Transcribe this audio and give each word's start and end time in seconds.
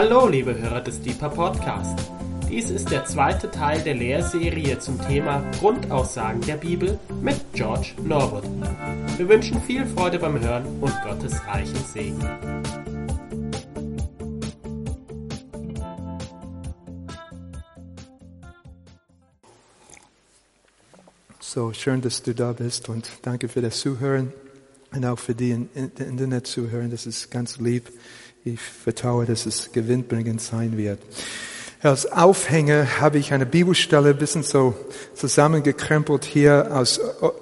Hallo, 0.00 0.28
liebe 0.28 0.56
Hörer 0.56 0.80
des 0.80 1.00
Deeper 1.00 1.28
Podcast. 1.28 1.98
Dies 2.48 2.70
ist 2.70 2.88
der 2.88 3.04
zweite 3.04 3.50
Teil 3.50 3.82
der 3.82 3.94
Lehrserie 3.94 4.78
zum 4.78 4.96
Thema 5.04 5.42
Grundaussagen 5.58 6.40
der 6.42 6.54
Bibel 6.54 7.00
mit 7.20 7.34
George 7.52 7.94
Norwood. 8.04 8.44
Wir 9.16 9.28
wünschen 9.28 9.60
viel 9.60 9.84
Freude 9.86 10.20
beim 10.20 10.38
Hören 10.40 10.64
und 10.80 10.92
Gottes 11.02 11.44
reichen 11.48 11.74
Segen. 11.92 12.16
So 21.40 21.72
schön, 21.72 22.02
dass 22.02 22.22
du 22.22 22.36
da 22.36 22.52
bist 22.52 22.88
und 22.88 23.10
danke 23.22 23.48
für 23.48 23.62
das 23.62 23.80
Zuhören 23.80 24.32
und 24.92 25.04
auch 25.04 25.18
für 25.18 25.34
die 25.34 25.50
in, 25.50 25.68
Internet 25.74 26.46
zuhören. 26.46 26.90
Das 26.90 27.04
ist 27.04 27.30
ganz 27.30 27.58
lieb. 27.58 27.90
Ich 28.44 28.60
vertraue, 28.60 29.26
dass 29.26 29.46
es 29.46 29.72
gewinnbringend 29.72 30.40
sein 30.40 30.76
wird. 30.78 31.00
Als 31.80 32.10
Aufhänger 32.10 33.00
habe 33.00 33.18
ich 33.18 33.32
eine 33.32 33.46
Bibelstelle 33.46 34.10
ein 34.10 34.18
bisschen 34.18 34.42
so 34.42 34.74
zusammengekrempelt 35.14 36.24
hier 36.24 36.70
aus 36.72 37.00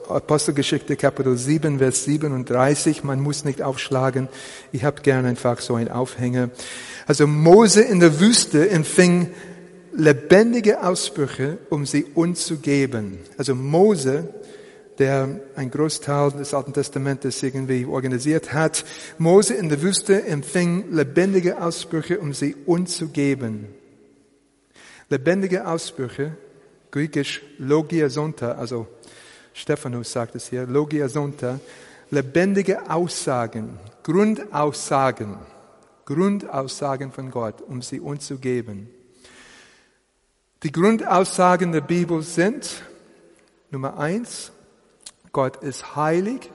Apostelgeschichte 0.09 0.97
Kapitel 0.97 1.39
7, 1.39 1.79
Vers 1.79 2.05
37. 2.05 3.03
Man 3.03 3.21
muss 3.21 3.45
nicht 3.45 3.63
aufschlagen. 3.63 4.29
Ich 4.73 4.85
habe 4.85 5.01
gerne 5.01 5.29
einfach 5.29 5.61
so 5.61 5.75
einen 5.75 5.91
Aufhänger. 5.91 6.51
Also 7.07 7.27
Mose 7.27 7.81
in 7.81 8.01
der 8.01 8.21
Wüste 8.21 8.69
empfing 8.69 9.31
lebendige 9.95 10.83
Ausbrüche, 10.83 11.59
um 11.71 11.87
sie 11.87 12.05
uns 12.15 12.47
zu 12.47 12.59
geben. 12.59 13.19
Also 13.39 13.55
Mose, 13.55 14.29
der 14.99 15.41
ein 15.55 15.71
Großteil 15.71 16.33
des 16.33 16.55
Alten 16.55 16.73
Testamentes 16.73 17.43
irgendwie 17.43 17.85
organisiert 17.85 18.53
hat, 18.53 18.85
Mose 19.19 19.55
in 19.55 19.69
der 19.69 19.83
Wüste 19.83 20.25
empfing 20.25 20.93
lebendige 20.93 21.61
Ausbrüche, 21.61 22.19
um 22.19 22.33
sie 22.33 22.55
uns 22.67 22.97
zu 22.97 23.09
geben. 23.09 23.69
Lebendige 25.09 25.67
Ausbrüche, 25.67 26.37
griechisch 26.91 27.43
Logiasonta, 27.59 28.53
also 28.53 28.87
Stephanus 29.53 30.13
sagt 30.13 30.35
es 30.35 30.49
hier, 30.49 30.67
Logiasonta, 30.67 31.61
lebendige 32.11 32.91
Aussagen, 32.91 33.79
Grundaussagen, 34.03 35.37
Grundaussagen 36.05 37.13
von 37.13 37.31
Gott, 37.31 37.63
um 37.63 37.83
sie 37.83 38.01
uns 38.01 38.27
zu 38.27 38.39
geben. 38.39 38.91
Die 40.63 40.73
Grundaussagen 40.73 41.73
der 41.73 41.81
Bibel 41.81 42.23
sind, 42.23 42.83
Nummer 43.71 43.99
eins, 43.99 44.53
Gott 45.33 45.57
ist 45.63 45.97
heilig. 45.97 46.51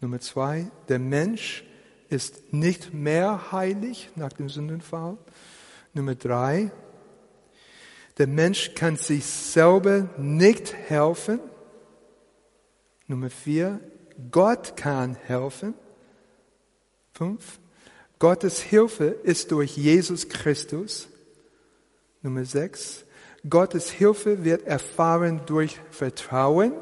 Nummer 0.00 0.20
zwei, 0.20 0.70
der 0.88 0.98
Mensch 0.98 1.64
ist 2.08 2.52
nicht 2.52 2.92
mehr 2.94 3.52
heilig 3.52 4.10
nach 4.14 4.32
dem 4.32 4.48
Sündenfall. 4.48 5.16
Nummer 5.92 6.14
drei, 6.14 6.70
der 8.18 8.26
Mensch 8.26 8.74
kann 8.74 8.96
sich 8.96 9.24
selber 9.26 10.08
nicht 10.18 10.74
helfen. 10.74 11.40
Nummer 13.06 13.30
vier, 13.30 13.80
Gott 14.30 14.76
kann 14.76 15.14
helfen. 15.14 15.74
Fünf, 17.12 17.60
Gottes 18.18 18.60
Hilfe 18.60 19.04
ist 19.04 19.52
durch 19.52 19.76
Jesus 19.76 20.28
Christus. 20.28 21.08
Nummer 22.22 22.44
sechs, 22.44 23.04
Gottes 23.48 23.90
Hilfe 23.90 24.44
wird 24.44 24.66
erfahren 24.66 25.42
durch 25.46 25.80
Vertrauen. 25.90 26.72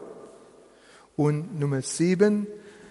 Und 1.17 1.59
Nummer 1.59 1.83
sieben, 1.83 2.47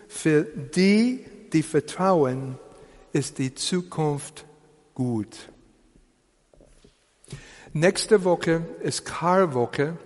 für 0.07 0.43
die, 0.43 1.25
die 1.51 1.63
vertrauen, 1.63 2.57
ist 3.11 3.37
die 3.37 3.53
Zukunft 3.53 4.45
gut. 4.93 5.49
Nächste 7.73 8.23
Woche 8.23 8.65
ist 8.81 9.05
Karwoche 9.05 9.97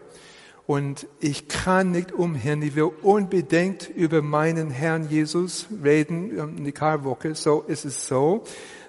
und 0.66 1.08
ich 1.20 1.48
kann 1.48 1.92
nicht 1.92 2.12
umhin, 2.12 2.62
ich 2.62 2.76
will 2.76 2.92
unbedingt 3.02 3.90
über 3.90 4.22
meinen 4.22 4.70
Herrn 4.70 5.10
Jesus 5.10 5.68
reden, 5.84 6.64
die 6.64 6.72
Karwoche. 6.72 7.36
So 7.36 7.62
ist 7.62 7.86
es 7.86 8.08
so, 8.08 8.44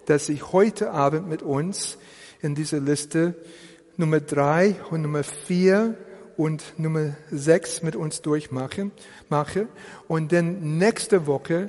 dass 0.06 0.28
ich 0.28 0.52
heute 0.52 0.92
Abend 0.92 1.28
mit 1.28 1.42
uns 1.42 1.98
in 2.40 2.54
dieser 2.54 2.80
Liste 2.80 3.34
Nummer 3.96 4.20
drei 4.20 4.76
und 4.90 5.02
Nummer 5.02 5.24
vier 5.24 5.96
und 6.38 6.78
Nummer 6.78 7.16
sechs 7.30 7.82
mit 7.82 7.96
uns 7.96 8.22
durchmachen, 8.22 8.92
mache. 9.28 9.66
Und 10.06 10.32
dann 10.32 10.78
nächste 10.78 11.26
Woche 11.26 11.68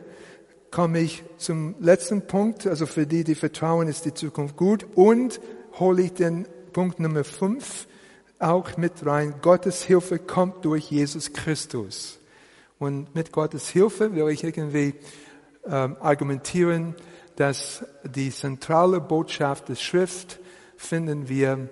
komme 0.71 0.99
ich 0.99 1.23
zum 1.37 1.75
letzten 1.79 2.21
Punkt, 2.21 2.67
also 2.67 2.85
für 2.85 3.07
die, 3.07 3.23
die 3.23 3.35
vertrauen, 3.35 3.87
ist 3.87 4.05
die 4.05 4.13
Zukunft 4.13 4.55
gut 4.55 4.85
und 4.93 5.41
hole 5.79 6.03
ich 6.03 6.13
den 6.13 6.47
Punkt 6.71 6.99
Nummer 6.99 7.23
fünf 7.23 7.87
auch 8.37 8.77
mit 8.77 9.05
rein. 9.05 9.33
Gottes 9.41 9.83
Hilfe 9.83 10.19
kommt 10.19 10.63
durch 10.63 10.91
Jesus 10.91 11.33
Christus. 11.33 12.19
Und 12.77 13.13
mit 13.15 13.31
Gottes 13.31 13.69
Hilfe 13.69 14.13
will 14.15 14.29
ich 14.29 14.43
irgendwie 14.43 14.93
ähm, 15.67 15.97
argumentieren, 15.99 16.95
dass 17.35 17.83
die 18.03 18.29
zentrale 18.29 19.01
Botschaft 19.01 19.69
der 19.69 19.75
Schrift 19.75 20.39
finden 20.77 21.27
wir 21.27 21.69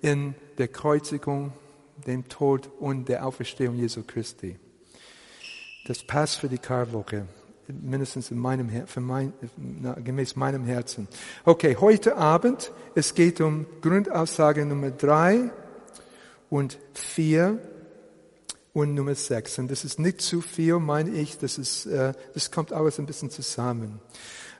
in 0.00 0.34
der 0.56 0.68
Kreuzigung, 0.68 1.52
dem 2.06 2.28
Tod 2.28 2.70
und 2.78 3.08
der 3.08 3.26
Auferstehung 3.26 3.76
Jesu 3.76 4.02
Christi. 4.06 4.56
Das 5.86 6.02
passt 6.02 6.36
für 6.36 6.48
die 6.48 6.58
Karwoche, 6.58 7.26
mindestens 7.66 8.30
in 8.30 8.38
meinem, 8.38 8.86
für 8.86 9.00
mein, 9.00 9.32
gemäß 10.04 10.36
meinem 10.36 10.64
Herzen. 10.64 11.08
Okay, 11.44 11.76
heute 11.80 12.16
Abend, 12.16 12.72
es 12.94 13.14
geht 13.14 13.40
um 13.40 13.66
Grundaussage 13.80 14.64
Nummer 14.66 14.90
drei 14.90 15.50
und 16.50 16.78
vier 16.92 17.58
und 18.72 18.94
Nummer 18.94 19.14
sechs. 19.14 19.58
Und 19.58 19.70
das 19.70 19.84
ist 19.84 19.98
nicht 19.98 20.20
zu 20.20 20.40
viel, 20.40 20.78
meine 20.78 21.10
ich, 21.10 21.38
das 21.38 21.58
ist, 21.58 21.86
äh, 21.86 22.12
das 22.34 22.50
kommt 22.50 22.72
alles 22.72 22.98
ein 22.98 23.06
bisschen 23.06 23.30
zusammen. 23.30 24.00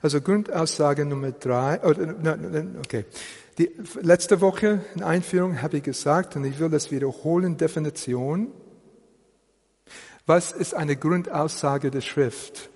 Also 0.01 0.21
Grundaussage 0.21 1.05
Nummer 1.05 1.33
drei, 1.33 1.81
oder, 1.83 2.15
okay. 2.79 3.05
Die 3.59 3.73
letzte 4.01 4.41
Woche 4.41 4.85
in 4.95 5.03
Einführung 5.03 5.61
habe 5.63 5.79
ich 5.79 5.83
gesagt, 5.83 6.37
und 6.37 6.45
ich 6.45 6.61
will 6.61 6.71
das 6.71 6.93
wiederholen, 6.93 7.57
Definition. 7.57 8.53
Was 10.27 10.53
ist 10.53 10.75
eine 10.75 10.95
Grundaussage 10.95 11.91
der 11.91 12.01
Schrift? 12.01 12.71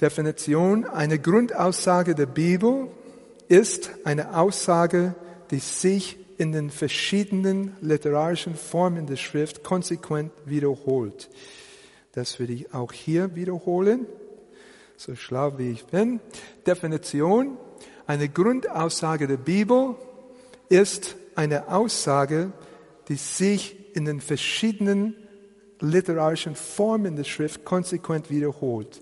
Definition, 0.00 0.84
eine 0.84 1.20
Grundaussage 1.20 2.16
der 2.16 2.26
Bibel 2.26 2.88
ist 3.46 3.92
eine 4.02 4.36
Aussage, 4.36 5.14
die 5.52 5.60
sich 5.60 6.18
in 6.38 6.50
den 6.50 6.70
verschiedenen 6.70 7.76
literarischen 7.80 8.56
Formen 8.56 9.06
der 9.06 9.16
Schrift 9.16 9.62
konsequent 9.62 10.32
wiederholt. 10.44 11.30
Das 12.12 12.40
würde 12.40 12.54
ich 12.54 12.74
auch 12.74 12.92
hier 12.92 13.36
wiederholen, 13.36 14.06
so 14.96 15.14
schlau 15.14 15.56
wie 15.56 15.70
ich 15.70 15.84
bin. 15.84 16.18
Definition, 16.66 17.58
eine 18.10 18.28
Grundaussage 18.28 19.28
der 19.28 19.36
Bibel 19.36 19.94
ist 20.68 21.14
eine 21.36 21.68
Aussage, 21.68 22.50
die 23.06 23.14
sich 23.14 23.94
in 23.94 24.04
den 24.04 24.20
verschiedenen 24.20 25.14
literarischen 25.78 26.56
Formen 26.56 27.14
der 27.14 27.22
Schrift 27.22 27.64
konsequent 27.64 28.28
wiederholt. 28.28 29.00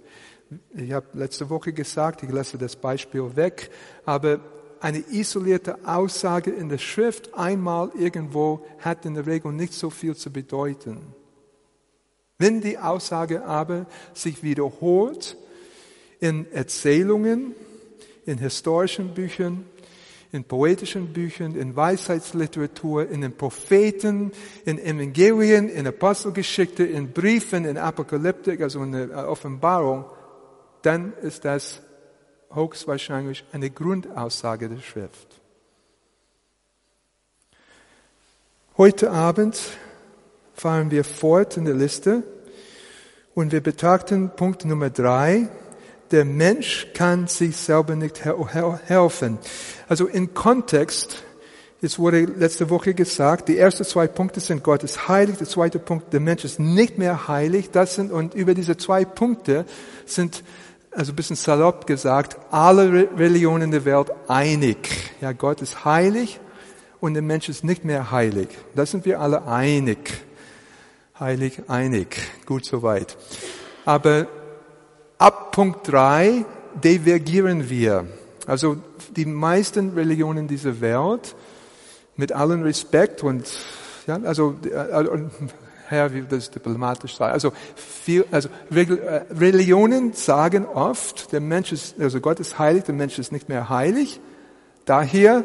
Ich 0.75 0.93
habe 0.93 1.07
letzte 1.15 1.49
Woche 1.49 1.73
gesagt, 1.73 2.23
ich 2.23 2.31
lasse 2.31 2.59
das 2.59 2.77
Beispiel 2.77 3.35
weg, 3.35 3.71
aber 4.05 4.41
eine 4.81 4.99
isolierte 4.99 5.79
Aussage 5.87 6.51
in 6.51 6.69
der 6.69 6.77
Schrift 6.77 7.33
einmal 7.33 7.91
irgendwo 7.99 8.67
hat 8.81 9.07
in 9.07 9.15
der 9.15 9.27
Regel 9.27 9.53
nicht 9.53 9.73
so 9.73 9.89
viel 9.89 10.17
zu 10.17 10.31
bedeuten. 10.31 11.01
Wenn 12.37 12.61
die 12.61 12.77
Aussage 12.77 13.47
aber 13.47 13.87
sich 14.13 14.43
wiederholt 14.43 15.39
in 16.21 16.53
Erzählungen, 16.53 17.55
in 18.29 18.37
historischen 18.37 19.15
Büchern, 19.15 19.65
in 20.33 20.45
poetischen 20.45 21.15
Büchern, 21.15 21.57
in 21.57 21.75
Weisheitsliteratur, 21.75 23.09
in 23.09 23.23
den 23.23 23.35
Propheten, 23.35 24.33
in 24.67 24.79
Evangelien, 24.79 25.71
in 25.71 25.87
Apostelgeschichte, 25.87 26.85
in 26.85 27.13
Briefen, 27.13 27.65
in 27.65 27.79
Apokalyptik, 27.79 28.61
also 28.61 28.83
in 28.83 28.93
der 28.93 29.29
Offenbarung, 29.29 30.05
dann 30.83 31.15
ist 31.23 31.47
das 31.47 31.81
höchstwahrscheinlich 32.53 33.45
eine 33.53 33.71
Grundaussage 33.71 34.69
der 34.69 34.81
Schrift. 34.81 35.41
Heute 38.77 39.11
Abend 39.11 39.59
fahren 40.53 40.91
wir 40.91 41.05
fort 41.05 41.57
in 41.57 41.65
der 41.65 41.75
Liste 41.75 42.23
und 43.35 43.53
wir 43.53 43.63
betrachten 43.63 44.31
Punkt 44.37 44.67
Nummer 44.67 44.91
drei, 44.91 45.49
der 46.10 46.25
Mensch 46.25 46.88
kann 46.94 47.26
sich 47.26 47.56
selber 47.56 47.96
nicht 47.96 48.25
helfen. 48.25 49.38
Also 49.88 50.06
im 50.06 50.34
Kontext, 50.34 51.22
es 51.81 51.99
wurde 51.99 52.25
letzte 52.25 52.70
Woche 52.70 52.94
gesagt, 52.94 53.49
die 53.49 53.58
ersten 53.58 53.84
zwei 53.84 54.06
Punkte 54.06 54.40
sind 54.40 54.64
Gott 54.64 54.82
ist 54.82 55.08
heilig, 55.08 55.37
der 55.38 55.46
zweite 55.46 55.78
Punkt, 55.78 56.12
der 56.12 56.20
Mensch 56.20 56.44
ist 56.44 56.58
nicht 56.58 56.99
mehr 56.99 57.28
heilig. 57.28 57.70
Das 57.70 57.94
sind, 57.94 58.10
und 58.10 58.34
über 58.34 58.55
diese 58.55 58.76
zwei 58.76 59.05
Punkte 59.05 59.64
sind 60.05 60.43
also 60.90 61.12
ein 61.12 61.16
bisschen 61.16 61.37
salopp 61.37 61.87
gesagt, 61.87 62.37
alle 62.50 63.08
Religionen 63.16 63.70
der 63.70 63.84
Welt 63.84 64.10
einig. 64.26 64.78
Ja, 65.20 65.32
Gott 65.32 65.62
ist 65.62 65.84
heilig 65.84 66.40
und 67.00 67.14
der 67.14 67.22
Mensch 67.22 67.49
ist 67.49 67.62
nicht 67.62 67.84
mehr 67.84 68.10
heilig. 68.10 68.49
Da 68.75 68.84
sind 68.84 69.05
wir 69.05 69.20
alle 69.20 69.46
einig. 69.46 69.99
Heilig, 71.20 71.62
einig. 71.69 72.16
Gut 72.46 72.64
soweit. 72.64 73.16
Aber 73.84 74.26
ab 75.19 75.53
Punkt 75.53 75.88
drei 75.88 76.44
divergieren 76.82 77.69
wir. 77.69 78.06
Also 78.47 78.76
die 79.17 79.26
meisten 79.26 79.91
Religionen 79.94 80.49
dieser 80.49 80.81
Welt, 80.81 81.35
mit 82.17 82.32
allem 82.32 82.62
Respekt 82.62 83.23
und 83.23 83.47
ja, 84.06 84.19
also 84.25 84.56
äh, 84.65 85.05
Herr, 85.88 86.12
wie 86.12 86.23
das 86.23 86.50
diplomatisch 86.50 87.17
sei. 87.17 87.31
Also, 87.31 87.53
viel, 87.76 88.26
also 88.31 88.49
äh, 88.70 89.23
Religionen 89.31 90.12
sagen 90.12 90.67
oft, 90.67 91.32
der 91.32 91.41
Mensch 91.41 91.73
ist, 91.73 91.99
also 92.00 92.20
Gott 92.20 92.41
ist 92.41 92.59
heilig, 92.59 92.85
der 92.85 92.94
Mensch 92.94 93.19
ist 93.19 93.32
nicht 93.32 93.49
mehr 93.49 93.69
heilig. 93.69 94.20
Daher 94.85 95.44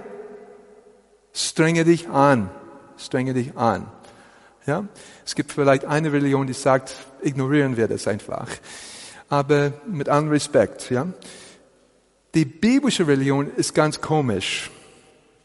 strenge 1.34 1.86
dich 1.86 2.10
an, 2.10 2.50
strenge 2.98 3.34
dich 3.34 3.58
an. 3.58 3.88
Ja, 4.66 4.86
es 5.26 5.36
gibt 5.36 5.52
vielleicht 5.52 5.86
eine 5.86 6.12
Religion, 6.12 6.48
die 6.48 6.54
sagt, 6.54 6.96
ignorieren 7.22 7.76
wir 7.78 7.88
das 7.88 8.08
einfach. 8.08 8.48
Aber 9.30 9.74
mit 9.88 10.10
allem 10.10 10.30
Respekt, 10.30 10.90
ja. 10.90 11.08
Die 12.34 12.46
biblische 12.46 13.08
Religion 13.08 13.52
ist 13.56 13.74
ganz 13.76 14.02
komisch. 14.02 14.72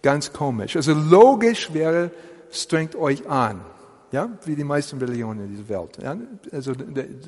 Ganz 0.03 0.33
komisch. 0.33 0.77
Also 0.77 0.95
logisch 0.95 1.73
wäre, 1.75 2.11
strengt 2.51 2.97
euch 2.97 3.29
an. 3.29 3.61
Ja, 4.11 4.31
wie 4.47 4.57
die 4.57 4.65
meisten 4.65 4.99
Religionen 4.99 5.45
in 5.45 5.51
dieser 5.51 5.69
Welt. 5.69 5.99
Ja, 6.03 6.17
also 6.51 6.73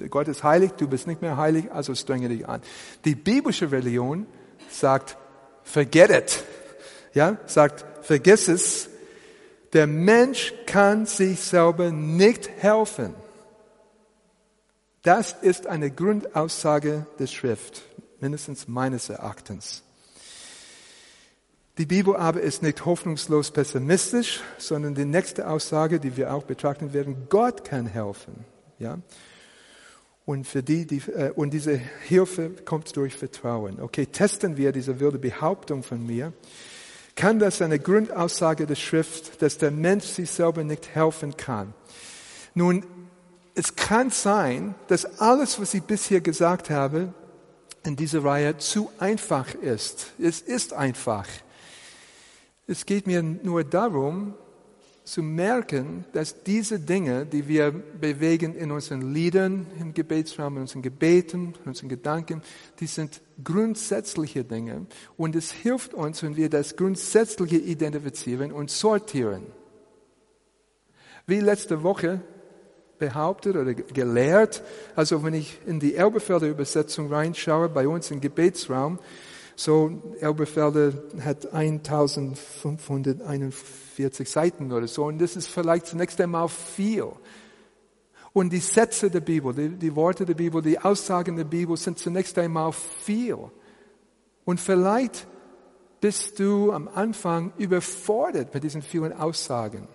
Gott 0.09 0.29
ist 0.29 0.43
heilig, 0.43 0.73
du 0.79 0.89
bist 0.89 1.07
nicht 1.07 1.21
mehr 1.21 1.37
heilig, 1.37 1.71
also 1.71 1.95
strenge 1.95 2.31
dich 2.31 2.49
an. 2.49 2.63
Die 3.05 3.15
biblische 3.15 3.71
Religion 3.71 4.27
sagt, 4.71 5.19
forget 5.63 6.11
it. 6.11 6.45
Ja, 7.13 7.37
sagt, 7.45 7.85
vergiss 8.03 8.49
es. 8.49 8.89
Der 9.75 9.87
Mensch 9.87 10.55
kann 10.65 11.05
sich 11.05 11.41
selber 11.41 11.91
nicht 11.91 12.49
helfen. 12.59 13.15
Das 15.03 15.35
ist 15.41 15.67
eine 15.67 15.91
Grundaussage 15.91 17.07
der 17.19 17.27
Schrift, 17.27 17.83
mindestens 18.21 18.69
meines 18.69 19.09
Erachtens. 19.09 19.83
Die 21.79 21.87
Bibel 21.87 22.15
aber 22.17 22.43
ist 22.43 22.63
nicht 22.63 22.85
hoffnungslos 22.85 23.53
pessimistisch, 23.53 24.41
sondern 24.59 24.95
die 24.95 25.07
nächste 25.07 25.49
Aussage, 25.49 25.99
die 25.99 26.19
wir 26.19 26.35
auch 26.35 26.45
betrachten 26.45 26.93
werden, 26.93 27.29
Gott 27.31 27.65
kann 27.65 27.87
helfen. 27.87 28.45
Ja? 28.79 28.99
Und, 30.27 30.47
für 30.47 30.63
die, 30.63 30.87
die, 30.87 30.99
äh, 31.11 31.33
und 31.35 31.55
diese 31.55 31.77
Hilfe 31.77 32.51
kommt 32.51 32.95
durch 32.95 33.17
Vertrauen. 33.17 33.81
Okay, 33.81 34.05
testen 34.05 34.59
wir 34.59 34.73
diese 34.73 35.01
wilde 35.01 35.19
Behauptung 35.19 35.83
von 35.83 36.05
mir. 36.07 36.35
Kann 37.17 37.39
das 37.39 37.63
eine 37.63 37.79
Grundaussage 37.79 38.67
der 38.67 38.75
Schrift, 38.75 39.41
dass 39.41 39.57
der 39.57 39.71
Mensch 39.71 40.05
sich 40.05 40.31
selber 40.31 40.63
nicht 40.63 40.95
helfen 40.95 41.39
kann? 41.39 41.73
Nun, 42.55 42.85
es 43.55 43.75
kann 43.75 44.11
sein, 44.11 44.75
dass 44.89 45.21
alles, 45.21 45.61
was 45.61 45.75
ich 45.75 45.83
bisher 45.83 46.21
gesagt 46.21 46.71
habe, 46.71 47.13
in 47.85 47.97
dieser 47.97 48.25
Reihe 48.25 48.57
zu 48.59 48.91
einfach 48.99 49.55
ist. 49.55 50.13
Es 50.19 50.41
ist 50.41 50.73
einfach. 50.73 51.27
Es 52.67 52.87
geht 52.87 53.07
mir 53.07 53.23
nur 53.23 53.65
darum, 53.65 54.35
zu 55.05 55.23
merken, 55.23 56.05
dass 56.13 56.45
diese 56.45 56.79
Dinge, 56.79 57.27
die 57.27 57.49
wir 57.49 57.73
bewegen 57.73 58.55
in 58.55 58.71
unseren 58.71 59.13
Liedern, 59.13 59.67
im 59.81 59.93
Gebetsraum, 59.93 60.57
in 60.57 60.63
unseren 60.63 60.83
Gebeten, 60.83 61.55
in 61.65 61.69
unseren 61.71 61.89
Gedanken, 61.89 62.43
die 62.79 62.87
sind 62.87 63.21
grundsätzliche 63.43 64.45
Dinge. 64.45 64.87
Und 65.17 65.35
es 65.35 65.51
hilft 65.51 65.95
uns, 65.95 66.23
wenn 66.23 66.37
wir 66.37 66.49
das 66.49 66.77
Grundsätzliche 66.77 67.57
identifizieren 67.57 68.53
und 68.53 68.71
sortieren. 68.71 69.47
Wie 71.27 71.41
letzte 71.41 71.83
Woche 71.83 72.21
behauptet 73.01 73.57
oder 73.57 73.75
gelehrt, 73.75 74.63
also 74.95 75.25
wenn 75.25 75.35
ich 75.35 75.59
in 75.67 75.81
die 75.81 75.97
Elbefelder 75.97 76.47
Übersetzung 76.47 77.13
reinschaue, 77.13 77.69
bei 77.69 77.89
uns 77.89 78.13
im 78.13 78.21
Gebetsraum, 78.21 79.01
so, 79.57 79.91
Elberfelder 80.21 80.93
hat 81.23 81.53
1541 81.53 84.31
Seiten 84.31 84.73
oder 84.73 84.87
so. 84.89 85.05
Und 85.05 85.21
das 85.21 85.37
ist 85.37 85.49
vielleicht 85.49 85.85
zunächst 85.87 86.19
einmal 86.21 86.49
viel. 86.49 87.13
Und 88.33 88.53
die 88.55 88.61
Sätze 88.61 89.11
der 89.11 89.21
Bibel, 89.21 89.53
die, 89.53 89.69
die 89.69 89.95
Worte 89.95 90.25
der 90.25 90.33
Bibel, 90.33 90.63
die 90.63 90.79
Aussagen 90.79 91.37
der 91.37 91.45
Bibel 91.45 91.77
sind 91.77 91.99
zunächst 91.99 92.39
einmal 92.39 92.73
viel. 92.73 93.37
Und 94.47 94.61
vielleicht 94.61 95.27
bist 96.01 96.39
du 96.39 96.73
am 96.73 96.89
Anfang 96.89 97.53
überfordert 97.59 98.55
mit 98.55 98.65
diesen 98.65 98.81
vielen 98.81 99.13
Aussagen. 99.13 99.87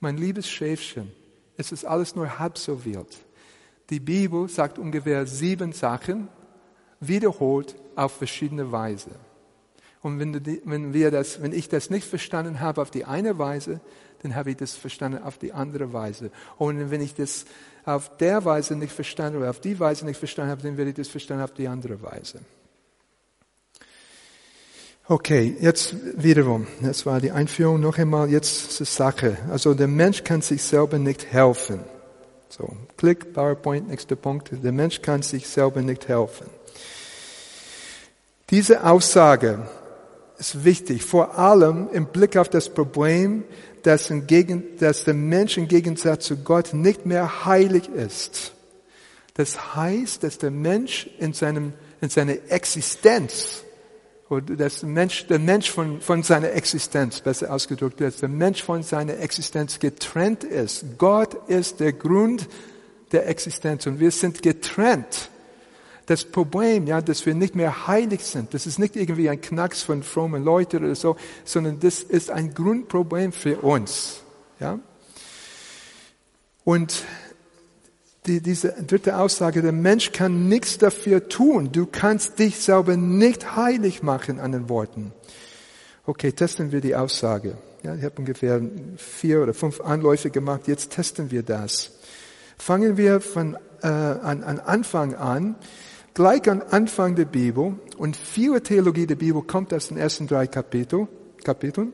Mein 0.00 0.18
liebes 0.18 0.46
Schäfchen, 0.46 1.10
es 1.56 1.72
ist 1.72 1.84
alles 1.84 2.14
nur 2.14 2.38
halb 2.38 2.58
so 2.58 2.84
wild. 2.84 3.18
Die 3.90 4.00
Bibel 4.00 4.48
sagt 4.48 4.78
ungefähr 4.78 5.26
sieben 5.26 5.72
Sachen, 5.72 6.28
wiederholt 7.00 7.76
auf 7.96 8.12
verschiedene 8.12 8.72
Weise. 8.72 9.10
Und 10.00 10.18
wenn, 10.18 10.32
du, 10.32 10.40
wenn, 10.64 10.92
wir 10.92 11.10
das, 11.10 11.40
wenn 11.42 11.52
ich 11.52 11.68
das 11.68 11.90
nicht 11.90 12.06
verstanden 12.06 12.60
habe 12.60 12.82
auf 12.82 12.90
die 12.90 13.04
eine 13.04 13.38
Weise, 13.38 13.80
dann 14.22 14.34
habe 14.34 14.50
ich 14.50 14.56
das 14.56 14.74
verstanden 14.74 15.22
auf 15.22 15.38
die 15.38 15.52
andere 15.52 15.92
Weise. 15.92 16.30
Und 16.56 16.90
wenn 16.90 17.00
ich 17.00 17.14
das 17.14 17.44
auf 17.84 18.16
der 18.16 18.44
Weise 18.44 18.76
nicht 18.76 18.92
verstanden 18.92 19.38
oder 19.38 19.50
auf 19.50 19.60
die 19.60 19.78
Weise 19.78 20.04
nicht 20.04 20.18
verstanden 20.18 20.50
habe, 20.50 20.62
dann 20.62 20.76
werde 20.76 20.90
ich 20.90 20.96
das 20.96 21.08
verstanden 21.08 21.44
auf 21.44 21.52
die 21.52 21.68
andere 21.68 22.02
Weise. 22.02 22.40
Okay, 25.06 25.54
jetzt 25.60 25.94
wiederum. 26.16 26.66
Das 26.80 27.04
war 27.04 27.20
die 27.20 27.30
Einführung. 27.30 27.78
Noch 27.78 27.98
einmal 27.98 28.30
jetzt 28.30 28.72
zur 28.72 28.86
Sache. 28.86 29.36
Also 29.50 29.74
der 29.74 29.86
Mensch 29.86 30.24
kann 30.24 30.40
sich 30.40 30.62
selber 30.62 30.98
nicht 30.98 31.30
helfen. 31.30 31.80
So, 32.48 32.74
Klick, 32.96 33.34
PowerPoint, 33.34 33.88
nächster 33.88 34.16
Punkt. 34.16 34.50
Der 34.50 34.72
Mensch 34.72 35.02
kann 35.02 35.20
sich 35.20 35.46
selber 35.46 35.82
nicht 35.82 36.08
helfen. 36.08 36.46
Diese 38.48 38.82
Aussage 38.82 39.68
ist 40.38 40.64
wichtig, 40.64 41.04
vor 41.04 41.38
allem 41.38 41.88
im 41.92 42.06
Blick 42.06 42.38
auf 42.38 42.48
das 42.48 42.70
Problem, 42.70 43.44
dass, 43.82 44.10
Gegen, 44.26 44.78
dass 44.78 45.04
der 45.04 45.12
Mensch 45.12 45.58
im 45.58 45.68
Gegensatz 45.68 46.24
zu 46.24 46.38
Gott 46.38 46.72
nicht 46.72 47.04
mehr 47.04 47.44
heilig 47.44 47.90
ist. 47.90 48.52
Das 49.34 49.74
heißt, 49.74 50.22
dass 50.22 50.38
der 50.38 50.50
Mensch 50.50 51.10
in, 51.18 51.34
seinem, 51.34 51.74
in 52.00 52.08
seiner 52.08 52.36
Existenz, 52.48 53.63
oder 54.34 54.56
das 54.56 54.82
Mensch, 54.82 55.26
der 55.26 55.38
Mensch 55.38 55.70
von, 55.70 56.00
von 56.00 56.22
seiner 56.22 56.52
Existenz, 56.52 57.20
besser 57.20 57.52
ausgedrückt, 57.52 58.00
dass 58.00 58.18
der 58.18 58.28
Mensch 58.28 58.62
von 58.62 58.82
seiner 58.82 59.18
Existenz 59.18 59.78
getrennt 59.78 60.44
ist. 60.44 60.84
Gott 60.98 61.34
ist 61.48 61.80
der 61.80 61.92
Grund 61.92 62.48
der 63.12 63.28
Existenz 63.28 63.86
und 63.86 64.00
wir 64.00 64.10
sind 64.10 64.42
getrennt 64.42 65.30
das 66.06 66.24
Problem, 66.24 66.86
ja, 66.86 67.00
dass 67.00 67.24
wir 67.24 67.34
nicht 67.34 67.54
mehr 67.54 67.86
heilig 67.86 68.22
sind, 68.22 68.54
das 68.54 68.66
ist 68.66 68.78
nicht 68.78 68.96
irgendwie 68.96 69.28
ein 69.30 69.40
Knacks 69.40 69.82
von 69.82 70.02
frommen 70.02 70.44
Leuten 70.44 70.84
oder 70.84 70.94
so, 70.94 71.16
sondern 71.44 71.80
das 71.80 72.00
ist 72.00 72.30
ein 72.30 72.52
Grundproblem 72.52 73.32
für 73.32 73.58
uns, 73.58 74.20
ja. 74.60 74.78
Und 76.64 77.04
die, 78.26 78.40
diese 78.40 78.72
dritte 78.86 79.18
Aussage, 79.18 79.62
der 79.62 79.72
Mensch 79.72 80.12
kann 80.12 80.48
nichts 80.48 80.78
dafür 80.78 81.28
tun. 81.28 81.70
Du 81.72 81.86
kannst 81.86 82.38
dich 82.38 82.58
selber 82.58 82.96
nicht 82.96 83.56
heilig 83.56 84.02
machen 84.02 84.40
an 84.40 84.52
den 84.52 84.68
Worten. 84.68 85.12
Okay, 86.06 86.32
testen 86.32 86.72
wir 86.72 86.80
die 86.80 86.96
Aussage. 86.96 87.56
Ja, 87.82 87.94
ich 87.94 88.04
habe 88.04 88.14
ungefähr 88.18 88.60
vier 88.96 89.42
oder 89.42 89.54
fünf 89.54 89.80
Anläufe 89.80 90.30
gemacht. 90.30 90.62
Jetzt 90.66 90.90
testen 90.90 91.30
wir 91.30 91.42
das. 91.42 91.92
Fangen 92.56 92.96
wir 92.96 93.20
von 93.20 93.56
äh, 93.82 93.86
an, 93.86 94.42
an 94.42 94.58
Anfang 94.60 95.14
an 95.14 95.56
gleich 96.14 96.48
am 96.48 96.62
Anfang 96.70 97.16
der 97.16 97.24
Bibel 97.24 97.74
und 97.98 98.16
viele 98.16 98.62
Theologie 98.62 99.06
der 99.06 99.16
Bibel 99.16 99.42
kommt 99.42 99.74
aus 99.74 99.88
den 99.88 99.98
ersten 99.98 100.26
drei 100.26 100.46
Kapitel, 100.46 101.08
Kapiteln, 101.42 101.92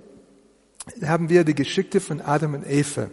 haben 1.02 1.28
wir 1.28 1.44
die 1.44 1.54
Geschichte 1.54 2.00
von 2.00 2.20
Adam 2.20 2.54
und 2.54 2.70
Eva. 2.70 3.08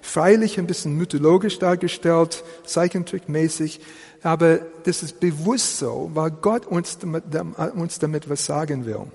Freilich 0.00 0.58
ein 0.58 0.66
bisschen 0.66 0.96
mythologisch 0.96 1.58
dargestellt, 1.58 2.42
Zeichentrickmäßig, 2.64 3.80
aber 4.22 4.60
das 4.84 5.02
ist 5.02 5.20
bewusst 5.20 5.78
so, 5.78 6.10
weil 6.14 6.30
Gott 6.30 6.66
uns 6.66 6.98
damit, 6.98 7.24
uns 7.74 7.98
damit 7.98 8.28
was 8.28 8.46
sagen 8.46 8.86
will. 8.86 9.06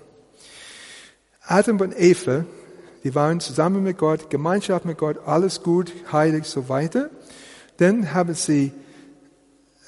Adam 1.41 1.79
und 1.79 1.99
Eva, 1.99 2.45
die 3.03 3.13
waren 3.13 3.39
zusammen 3.39 3.83
mit 3.83 3.97
Gott, 3.97 4.29
Gemeinschaft 4.29 4.85
mit 4.85 4.97
Gott, 4.97 5.19
alles 5.25 5.61
gut, 5.61 5.93
heilig, 6.11 6.45
so 6.45 6.69
weiter. 6.69 7.09
Dann 7.77 8.13
haben 8.13 8.33
sie 8.33 8.71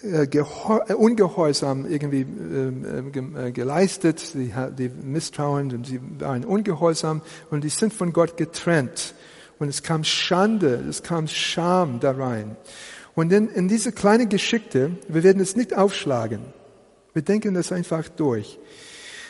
äh, 0.03 0.25
äh, 0.25 0.93
ungehorsam 0.93 1.89
irgendwie 1.89 2.21
ähm, 2.21 3.35
äh, 3.35 3.51
geleistet, 3.51 4.35
die, 4.35 4.53
die 4.77 4.89
misstrauend 4.89 5.73
und 5.73 5.87
sie 5.87 5.99
waren 6.19 6.45
ungehorsam 6.45 7.23
und 7.49 7.63
die 7.63 7.69
sind 7.69 7.93
von 7.93 8.13
Gott 8.13 8.37
getrennt. 8.37 9.15
Und 9.59 9.69
es 9.69 9.83
kam 9.83 10.03
Schande, 10.03 10.83
es 10.89 11.03
kam 11.03 11.27
Scham 11.27 11.99
da 11.99 12.11
rein. 12.11 12.55
Und 13.15 13.33
in, 13.33 13.49
in 13.49 13.67
diese 13.67 13.91
kleine 13.91 14.27
Geschichte, 14.27 14.91
wir 15.07 15.23
werden 15.23 15.41
es 15.41 15.55
nicht 15.55 15.75
aufschlagen. 15.75 16.41
Wir 17.13 17.23
denken 17.23 17.55
das 17.55 17.71
einfach 17.71 18.07
durch. 18.09 18.59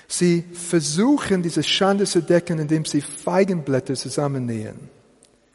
Sie 0.07 0.43
versuchen, 0.51 1.43
diese 1.43 1.63
Schande 1.63 2.05
zu 2.05 2.21
decken, 2.21 2.59
indem 2.59 2.85
sie 2.85 3.01
Feigenblätter 3.01 3.95
zusammennähen. 3.95 4.89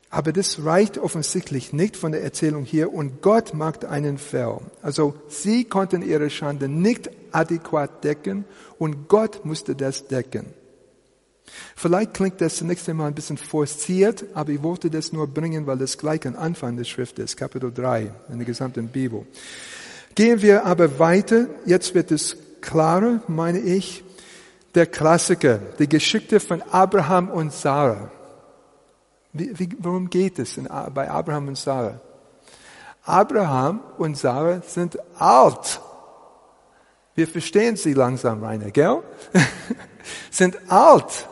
Aber 0.09 0.33
das 0.33 0.63
reicht 0.63 0.99
offensichtlich 0.99 1.73
nicht 1.73 1.97
von 1.97 2.13
der 2.13 2.23
Erzählung 2.23 2.65
hier 2.65 2.93
und 2.93 3.23
Gott 3.23 3.55
macht 3.55 3.87
einen 3.87 4.19
Fell. 4.19 4.59
Also 4.83 5.15
sie 5.29 5.65
konnten 5.65 6.03
ihre 6.03 6.29
Schande 6.29 6.69
nicht 6.69 7.11
adäquat 7.33 8.05
decken 8.05 8.45
und 8.79 9.09
Gott 9.09 9.47
musste 9.47 9.75
das 9.75 10.09
decken. 10.09 10.53
Vielleicht 11.77 12.15
klingt 12.15 12.41
das 12.41 12.57
zunächst 12.57 12.89
einmal 12.89 13.09
ein 13.09 13.15
bisschen 13.15 13.37
forciert, 13.37 14.25
aber 14.35 14.51
ich 14.51 14.63
wollte 14.63 14.91
das 14.91 15.13
nur 15.13 15.27
bringen, 15.27 15.67
weil 15.67 15.79
das 15.79 15.99
gleich 15.99 16.27
am 16.27 16.37
Anfang 16.37 16.77
der 16.77 16.85
Schrift 16.85 17.19
ist, 17.19 17.37
Kapitel 17.37 17.73
3 17.73 18.13
in 18.31 18.39
der 18.39 18.47
gesamten 18.47 18.89
Bibel. 18.89 19.27
Gehen 20.15 20.43
wir 20.43 20.67
aber 20.67 20.99
weiter. 20.99 21.47
Jetzt 21.65 21.95
wird 21.95 22.11
es 22.11 22.37
klarer, 22.61 23.23
meine 23.29 23.59
ich. 23.59 24.05
Der 24.75 24.87
Klassiker, 24.87 25.59
die 25.79 25.89
Geschichte 25.89 26.41
von 26.41 26.63
Abraham 26.63 27.29
und 27.29 27.53
Sarah. 27.53 28.11
Wie, 29.35 29.59
wie, 29.59 29.69
worum 29.79 30.09
geht 30.09 30.39
es 30.39 30.57
in, 30.57 30.69
bei 30.95 31.11
Abraham 31.11 31.49
und 31.49 31.59
Sarah? 31.59 32.01
Abraham 33.05 33.81
und 33.99 34.17
Sarah 34.17 34.63
sind 34.63 34.99
alt. 35.19 35.81
Wir 37.15 37.29
verstehen 37.29 37.77
sie 37.77 37.93
langsam, 37.93 38.43
Rainer, 38.43 38.71
gell? 38.71 39.03
sind 40.31 40.57
alt. 40.71 41.29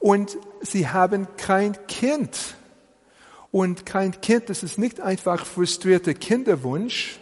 Und 0.00 0.38
sie 0.62 0.88
haben 0.88 1.28
kein 1.36 1.86
Kind. 1.86 2.56
Und 3.52 3.84
kein 3.84 4.20
Kind, 4.20 4.48
das 4.48 4.62
ist 4.62 4.78
nicht 4.78 5.00
einfach 5.00 5.44
frustrierter 5.44 6.14
Kinderwunsch, 6.14 7.20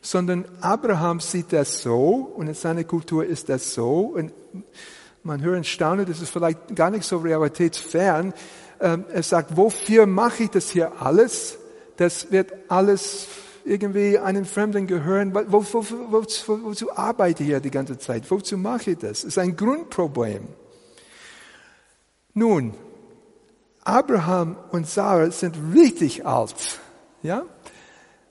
sondern 0.00 0.44
Abraham 0.60 1.20
sieht 1.20 1.52
das 1.52 1.82
so 1.82 2.32
und 2.36 2.46
in 2.46 2.54
seiner 2.54 2.84
Kultur 2.84 3.24
ist 3.24 3.48
das 3.48 3.74
so. 3.74 4.00
Und 4.14 4.32
man 5.22 5.42
hört 5.42 5.56
und 5.56 5.66
staunen, 5.66 6.06
das 6.06 6.20
ist 6.20 6.30
vielleicht 6.30 6.74
gar 6.74 6.90
nicht 6.90 7.04
so 7.04 7.18
realitätsfern. 7.18 8.32
Ähm, 8.80 9.04
er 9.12 9.22
sagt, 9.22 9.56
wofür 9.56 10.06
mache 10.06 10.44
ich 10.44 10.50
das 10.50 10.70
hier 10.70 11.00
alles? 11.00 11.58
Das 11.96 12.30
wird 12.30 12.52
alles 12.68 13.28
irgendwie 13.64 14.18
einem 14.18 14.44
Fremden 14.44 14.86
gehören. 14.86 15.34
Wo, 15.34 15.64
wo, 15.72 15.84
wo, 16.10 16.22
wozu 16.22 16.96
arbeite 16.96 17.42
ich 17.42 17.48
hier 17.48 17.60
die 17.60 17.70
ganze 17.70 17.98
Zeit? 17.98 18.30
Wozu 18.30 18.58
mache 18.58 18.92
ich 18.92 18.98
das? 18.98 19.22
Das 19.22 19.24
ist 19.24 19.38
ein 19.38 19.56
Grundproblem. 19.56 20.48
Nun, 22.34 22.74
Abraham 23.84 24.56
und 24.70 24.86
Sarah 24.86 25.30
sind 25.30 25.56
richtig 25.74 26.24
alt, 26.26 26.80
ja? 27.22 27.44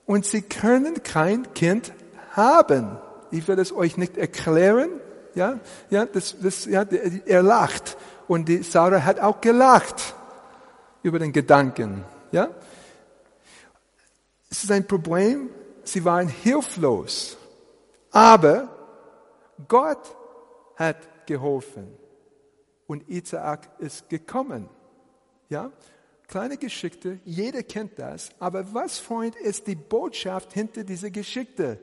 Und 0.05 0.25
sie 0.25 0.41
können 0.41 1.03
kein 1.03 1.53
Kind 1.53 1.93
haben. 2.31 2.97
Ich 3.29 3.47
werde 3.47 3.61
es 3.61 3.73
euch 3.73 3.97
nicht 3.97 4.17
erklären, 4.17 4.89
ja? 5.35 5.59
Ja, 5.89 6.05
das, 6.05 6.35
das, 6.41 6.65
ja, 6.65 6.83
er 6.83 7.43
lacht. 7.43 7.97
Und 8.27 8.47
die 8.47 8.63
Sarah 8.63 9.03
hat 9.03 9.19
auch 9.19 9.41
gelacht 9.41 10.15
über 11.03 11.19
den 11.19 11.31
Gedanken. 11.31 12.05
Ja? 12.31 12.49
Es 14.49 14.63
ist 14.63 14.71
ein 14.71 14.87
Problem, 14.87 15.49
sie 15.83 16.03
waren 16.05 16.27
hilflos. 16.27 17.37
Aber 18.11 18.69
Gott 19.67 20.15
hat 20.75 21.25
geholfen. 21.25 22.00
Und 22.91 23.07
Isaac 23.07 23.69
ist 23.79 24.09
gekommen. 24.09 24.67
Ja? 25.47 25.71
Kleine 26.27 26.57
Geschichte, 26.57 27.21
jeder 27.23 27.63
kennt 27.63 27.97
das. 27.97 28.31
Aber 28.37 28.73
was, 28.73 28.99
Freund, 28.99 29.33
ist 29.37 29.67
die 29.67 29.75
Botschaft 29.75 30.51
hinter 30.51 30.83
dieser 30.83 31.09
Geschichte? 31.09 31.79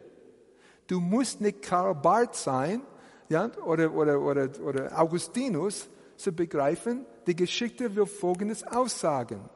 Du 0.86 1.00
musst 1.00 1.40
nicht 1.40 1.62
Karl 1.62 1.94
Barth 1.94 2.34
sein, 2.34 2.82
ja, 3.30 3.50
oder, 3.64 3.94
oder, 3.94 4.20
oder, 4.20 4.50
oder 4.62 5.00
Augustinus, 5.00 5.88
zu 6.18 6.30
begreifen, 6.30 7.06
die 7.26 7.36
Geschichte 7.36 7.96
will 7.96 8.04
Folgendes 8.04 8.62
aussagen. 8.66 9.48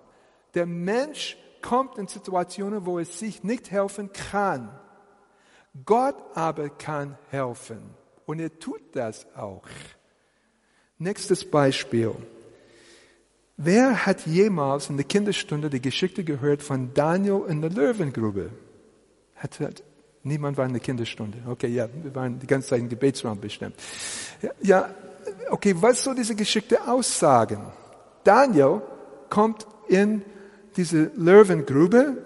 Der 0.55 0.65
Mensch 0.65 1.37
kommt 1.61 1.99
in 1.99 2.07
Situationen, 2.07 2.87
wo 2.87 2.99
er 2.99 3.05
sich 3.05 3.45
nicht 3.45 3.71
helfen 3.71 4.11
kann. 4.11 4.71
Gott 5.85 6.17
aber 6.35 6.71
kann 6.71 7.19
helfen. 7.29 7.95
Und 8.25 8.41
er 8.41 8.59
tut 8.59 8.97
das 8.97 9.27
auch. 9.37 9.69
Nächstes 11.03 11.45
Beispiel. 11.45 12.13
Wer 13.57 14.07
hat 14.07 14.25
jemals 14.25 14.89
in 14.89 14.97
der 14.97 15.05
Kinderstunde 15.05 15.69
die 15.69 15.83
Geschichte 15.83 16.23
gehört 16.23 16.63
von 16.63 16.95
Daniel 16.95 17.43
in 17.49 17.61
der 17.61 17.71
Löwengrube? 17.71 18.51
Hat, 19.35 19.59
hat, 19.59 19.83
niemand 20.23 20.57
war 20.57 20.65
in 20.65 20.75
der 20.75 20.81
Kinderstunde. 20.81 21.39
Okay, 21.49 21.67
ja, 21.67 21.89
wir 22.05 22.15
waren 22.15 22.39
die 22.39 22.47
ganze 22.47 22.69
Zeit 22.69 22.79
im 22.79 22.89
Gebetsraum 22.89 23.41
bestimmt. 23.41 23.75
Ja, 24.63 24.95
okay, 25.51 25.75
was 25.77 26.05
soll 26.05 26.15
diese 26.15 26.37
Geschichte 26.37 26.87
aussagen? 26.87 27.67
Daniel 28.23 28.81
kommt 29.29 29.67
in 29.89 30.23
diese 30.77 31.11
Löwengrube 31.17 32.17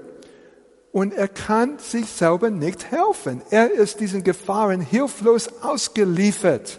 und 0.93 1.15
er 1.15 1.29
kann 1.29 1.79
sich 1.79 2.05
selber 2.09 2.51
nicht 2.51 2.91
helfen. 2.91 3.41
Er 3.49 3.71
ist 3.71 4.01
diesen 4.01 4.23
Gefahren 4.23 4.83
hilflos 4.83 5.63
ausgeliefert. 5.63 6.79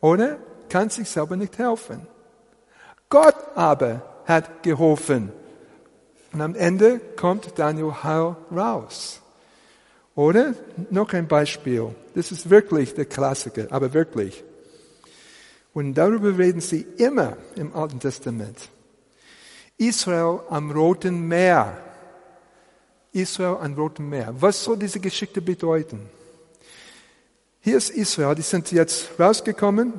Oder? 0.00 0.38
Kann 0.70 0.88
sich 0.88 1.10
selber 1.10 1.36
nicht 1.36 1.58
helfen. 1.58 2.06
Gott 3.10 3.36
aber 3.56 4.02
hat 4.24 4.62
geholfen. 4.62 5.32
Und 6.32 6.40
am 6.40 6.54
Ende 6.54 7.00
kommt 7.16 7.58
Daniel 7.58 7.92
heil 8.04 8.36
raus. 8.50 9.20
Oder? 10.14 10.54
Noch 10.90 11.12
ein 11.12 11.26
Beispiel. 11.26 11.94
Das 12.14 12.30
ist 12.30 12.48
wirklich 12.48 12.94
der 12.94 13.04
Klassiker, 13.04 13.66
aber 13.70 13.92
wirklich. 13.92 14.44
Und 15.72 15.94
darüber 15.94 16.36
reden 16.38 16.60
sie 16.60 16.86
immer 16.98 17.36
im 17.56 17.74
Alten 17.74 17.98
Testament. 17.98 18.56
Israel 19.76 20.40
am 20.48 20.70
Roten 20.70 21.26
Meer. 21.26 21.78
Israel 23.12 23.56
am 23.60 23.74
Roten 23.74 24.08
Meer. 24.08 24.32
Was 24.38 24.62
soll 24.62 24.76
diese 24.76 25.00
Geschichte 25.00 25.40
bedeuten? 25.40 26.08
Hier 27.60 27.76
ist 27.76 27.90
Israel, 27.90 28.34
die 28.34 28.42
sind 28.42 28.70
jetzt 28.72 29.18
rausgekommen 29.18 29.94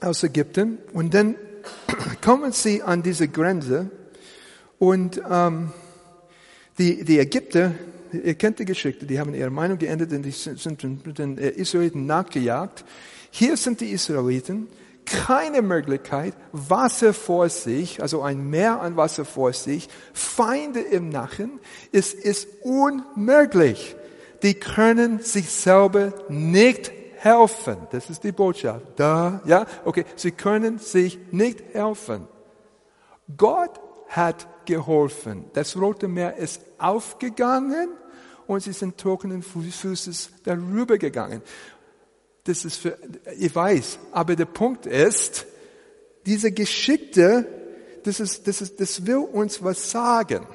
aus 0.00 0.22
Ägypten 0.22 0.78
und 0.92 1.14
dann 1.14 1.36
kommen 2.24 2.52
sie 2.52 2.82
an 2.82 3.02
diese 3.02 3.28
Grenze 3.28 3.90
und 4.78 5.20
ähm, 5.30 5.72
die, 6.78 7.04
die 7.04 7.18
Ägypter, 7.18 7.72
ihr 8.12 8.34
kennt 8.34 8.58
die 8.58 8.64
Geschichte, 8.64 9.06
die 9.06 9.18
haben 9.18 9.34
ihre 9.34 9.50
Meinung 9.50 9.78
geändert 9.78 10.12
und 10.12 10.22
die 10.22 10.30
sind 10.30 10.82
den 10.82 11.38
Israeliten 11.38 12.06
nachgejagt. 12.06 12.84
Hier 13.30 13.56
sind 13.56 13.80
die 13.80 13.90
Israeliten, 13.90 14.68
keine 15.06 15.62
Möglichkeit, 15.62 16.34
Wasser 16.52 17.14
vor 17.14 17.48
sich, 17.48 18.02
also 18.02 18.22
ein 18.22 18.50
Meer 18.50 18.80
an 18.80 18.96
Wasser 18.96 19.24
vor 19.24 19.52
sich, 19.52 19.88
Feinde 20.12 20.80
im 20.80 21.08
Nachen. 21.08 21.60
Es 21.92 22.12
ist 22.12 22.48
unmöglich. 22.62 23.96
Die 24.42 24.54
können 24.54 25.20
sich 25.20 25.48
selber 25.50 26.12
nicht 26.28 26.92
helfen. 27.18 27.76
Das 27.90 28.10
ist 28.10 28.24
die 28.24 28.32
Botschaft. 28.32 28.84
Da, 28.96 29.40
ja, 29.46 29.66
okay. 29.84 30.04
Sie 30.16 30.32
können 30.32 30.78
sich 30.78 31.18
nicht 31.32 31.62
helfen. 31.72 32.28
Gott 33.36 33.80
hat 34.08 34.46
geholfen. 34.66 35.46
Das 35.52 35.76
Rote 35.76 36.08
Meer 36.08 36.36
ist 36.36 36.60
aufgegangen 36.78 37.88
und 38.46 38.62
sie 38.62 38.72
sind 38.72 38.98
trockenen 38.98 39.42
Fußes 39.42 40.30
darüber 40.44 40.98
gegangen 40.98 41.42
das 42.46 42.64
ist 42.64 42.76
für, 42.76 42.96
ich 43.36 43.54
weiß, 43.54 43.98
aber 44.12 44.36
der 44.36 44.44
Punkt 44.44 44.86
ist, 44.86 45.46
diese 46.24 46.52
Geschichte, 46.52 47.46
das 48.04 48.20
ist, 48.20 48.46
das 48.46 48.62
ist, 48.62 48.80
das 48.80 49.04
will 49.04 49.16
uns 49.16 49.62
was 49.62 49.90
sagen. 49.90 50.46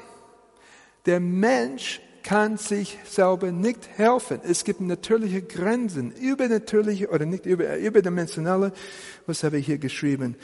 Der 1.06 1.20
Mensch 1.20 2.02
kann 2.24 2.58
sich 2.58 2.98
selber 3.06 3.52
nicht 3.52 3.90
helfen. 3.98 4.40
Es 4.44 4.64
gibt 4.64 4.82
natürliche 4.82 5.42
Grenzen, 5.42 6.12
übernatürliche 6.12 7.10
oder 7.10 7.26
nicht 7.26 7.46
über, 7.46 7.78
überdimensionale, 7.78 8.72
was 9.26 9.44
habe 9.44 9.58
ich 9.58 9.66
hier 9.66 9.78
geschrieben? 9.78 10.36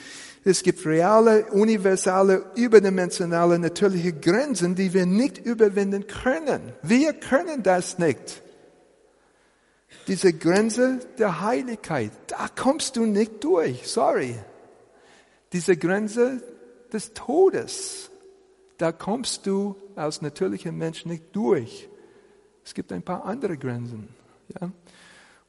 Es 0.44 0.62
gibt 0.62 0.84
reale, 0.86 1.46
universale, 1.46 2.44
überdimensionale, 2.54 3.58
natürliche 3.58 4.12
Grenzen, 4.12 4.74
die 4.74 4.92
wir 4.94 5.06
nicht 5.06 5.38
überwinden 5.38 6.06
können. 6.06 6.72
Wir 6.82 7.12
können 7.12 7.62
das 7.62 7.98
nicht 7.98 8.42
diese 10.08 10.32
Grenze 10.32 11.00
der 11.18 11.42
Heiligkeit. 11.42 12.10
Da 12.26 12.48
kommst 12.48 12.96
du 12.96 13.04
nicht 13.04 13.44
durch. 13.44 13.86
Sorry. 13.86 14.34
Diese 15.52 15.76
Grenze 15.76 16.42
des 16.92 17.12
Todes. 17.12 18.07
Da 18.78 18.92
kommst 18.92 19.46
du 19.46 19.76
als 19.96 20.22
natürlicher 20.22 20.72
Mensch 20.72 21.04
nicht 21.04 21.24
durch. 21.32 21.88
Es 22.64 22.74
gibt 22.74 22.92
ein 22.92 23.02
paar 23.02 23.24
andere 23.24 23.58
Grenzen. 23.58 24.08
Ja? 24.60 24.70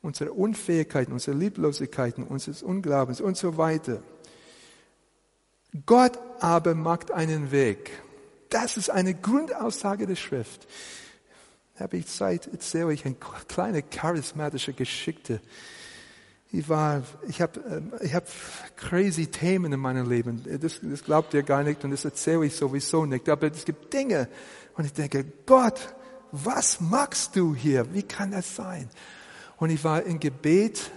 Unsere 0.01 0.33
Unfähigkeiten, 0.33 1.13
unsere 1.13 1.37
Lieblosigkeiten, 1.37 2.23
unseres 2.23 2.63
Unglaubens 2.63 3.21
und 3.21 3.37
so 3.37 3.57
weiter. 3.57 4.01
Gott 5.85 6.17
aber 6.39 6.73
macht 6.73 7.11
einen 7.11 7.51
Weg. 7.51 7.91
Das 8.49 8.77
ist 8.77 8.89
eine 8.89 9.13
Grundaussage 9.13 10.07
der 10.07 10.15
Schrift. 10.15 10.67
habe 11.79 11.97
ich 11.97 12.07
Zeit, 12.07 12.47
erzähle 12.47 12.93
ich 12.93 13.05
eine 13.05 13.15
kleine 13.47 13.83
charismatische 13.83 14.73
Geschichte. 14.73 15.39
Ich 16.51 16.67
war, 16.67 17.03
ich 17.27 17.41
habe, 17.41 17.59
ähm, 17.69 17.93
ich 18.01 18.13
habe 18.13 18.25
crazy 18.75 19.27
Themen 19.27 19.71
in 19.71 19.79
meinem 19.79 20.09
Leben. 20.09 20.43
Das, 20.59 20.79
das 20.81 21.03
glaubt 21.03 21.33
ihr 21.33 21.43
gar 21.43 21.63
nicht 21.63 21.83
und 21.83 21.91
das 21.91 22.05
erzähle 22.05 22.45
ich 22.45 22.55
sowieso 22.55 23.05
nicht. 23.05 23.29
Aber 23.29 23.51
es 23.51 23.65
gibt 23.65 23.93
Dinge 23.93 24.27
und 24.75 24.85
ich 24.85 24.93
denke, 24.93 25.25
Gott, 25.45 25.93
was 26.31 26.81
machst 26.81 27.35
du 27.35 27.53
hier? 27.53 27.93
Wie 27.93 28.03
kann 28.03 28.31
das 28.31 28.55
sein? 28.55 28.89
Und 29.57 29.69
ich 29.69 29.83
war 29.83 30.03
in 30.03 30.19
Gebet 30.19 30.91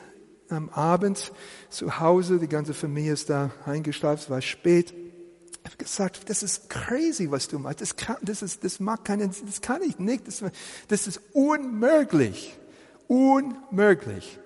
am 0.49 0.71
Abend 0.71 1.33
zu 1.69 2.01
Hause, 2.01 2.39
die 2.39 2.49
ganze 2.49 2.75
Familie 2.75 3.13
ist 3.13 3.29
da 3.29 3.51
eingeschlafen, 3.67 4.23
es 4.23 4.31
war 4.31 4.41
spät. 4.41 4.93
Ich 4.93 5.71
habe 5.71 5.77
gesagt, 5.77 6.29
das 6.29 6.43
ist 6.43 6.69
crazy, 6.69 7.31
was 7.31 7.49
du 7.49 7.59
machst. 7.59 7.81
Das 7.81 7.97
kann, 7.97 8.17
das 8.23 8.43
ist, 8.43 8.65
das 8.65 8.81
mag 8.81 9.05
keinen, 9.05 9.35
das 9.47 9.61
kann 9.61 9.83
ich 9.83 9.99
nicht. 9.99 10.27
Das, 10.27 10.43
das 10.89 11.07
ist 11.07 11.21
unmöglich. 11.33 12.59
Unmöglich. 13.07 14.39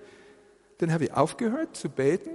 Dann 0.79 0.91
habe 0.91 1.05
ich 1.05 1.13
aufgehört 1.13 1.75
zu 1.75 1.89
beten 1.89 2.31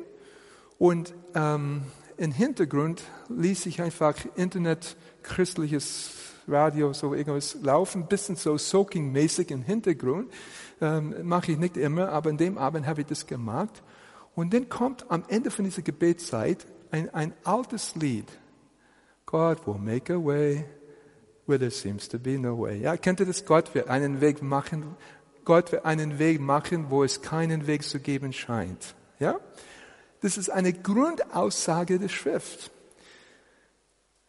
und 0.78 1.14
ähm, 1.34 1.82
im 2.16 2.32
Hintergrund 2.32 3.02
ließ 3.28 3.66
ich 3.66 3.80
einfach 3.80 4.16
Internet 4.36 4.96
christliches 5.22 6.10
Radio 6.48 6.92
so 6.92 7.14
irgendwas 7.14 7.56
laufen, 7.62 8.06
bisschen 8.06 8.36
so 8.36 8.58
soaking-mäßig 8.58 9.50
im 9.50 9.62
Hintergrund. 9.62 10.32
Ähm, 10.80 11.14
Mache 11.22 11.52
ich 11.52 11.58
nicht 11.58 11.76
immer, 11.76 12.08
aber 12.08 12.30
in 12.30 12.36
dem 12.36 12.58
Abend 12.58 12.86
habe 12.86 13.02
ich 13.02 13.06
das 13.06 13.26
gemacht. 13.26 13.82
Und 14.34 14.52
dann 14.54 14.68
kommt 14.68 15.10
am 15.10 15.24
Ende 15.28 15.50
von 15.50 15.64
dieser 15.64 15.82
Gebetszeit 15.82 16.66
ein, 16.90 17.12
ein 17.14 17.32
altes 17.44 17.94
Lied. 17.94 18.26
God 19.26 19.66
will 19.66 19.78
make 19.78 20.12
a 20.12 20.16
way 20.16 20.64
where 21.46 21.58
there 21.58 21.70
seems 21.70 22.08
to 22.08 22.18
be 22.18 22.38
no 22.38 22.58
way. 22.58 22.80
Ja, 22.80 22.96
kennt 22.96 23.20
ihr 23.20 23.26
das? 23.26 23.44
Gott 23.44 23.74
wird 23.74 23.88
einen 23.88 24.20
Weg 24.20 24.42
machen. 24.42 24.96
Gott 25.44 25.72
wird 25.72 25.84
einen 25.84 26.18
Weg 26.18 26.40
machen, 26.40 26.90
wo 26.90 27.04
es 27.04 27.22
keinen 27.22 27.66
Weg 27.66 27.82
zu 27.82 28.00
geben 28.00 28.32
scheint. 28.32 28.94
Ja? 29.18 29.40
Das 30.20 30.38
ist 30.38 30.50
eine 30.50 30.72
Grundaussage 30.72 31.98
der 31.98 32.08
Schrift. 32.08 32.70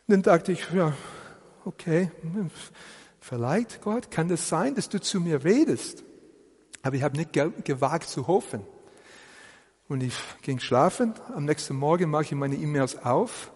Dann 0.08 0.22
dachte 0.22 0.51
ich, 0.51 0.70
ja, 0.72 0.93
okay, 1.65 2.12
vielleicht 3.20 3.82
Gott, 3.82 4.12
kann 4.12 4.27
das 4.27 4.50
sein, 4.50 4.75
dass 4.75 4.89
du 4.89 5.00
zu 5.00 5.22
mir 5.22 5.43
redest? 5.43 6.03
Aber 6.82 6.96
ich 6.96 7.03
habe 7.03 7.17
nicht 7.17 7.32
gewagt 7.63 8.10
zu 8.10 8.27
hoffen. 8.27 8.65
Und 9.88 10.03
ich 10.03 10.17
ging 10.41 10.60
schlafen. 10.60 11.13
Am 11.34 11.46
nächsten 11.46 11.75
Morgen 11.75 12.10
mache 12.10 12.24
ich 12.24 12.32
meine 12.32 12.55
E-Mails 12.55 12.98
auf 12.98 13.51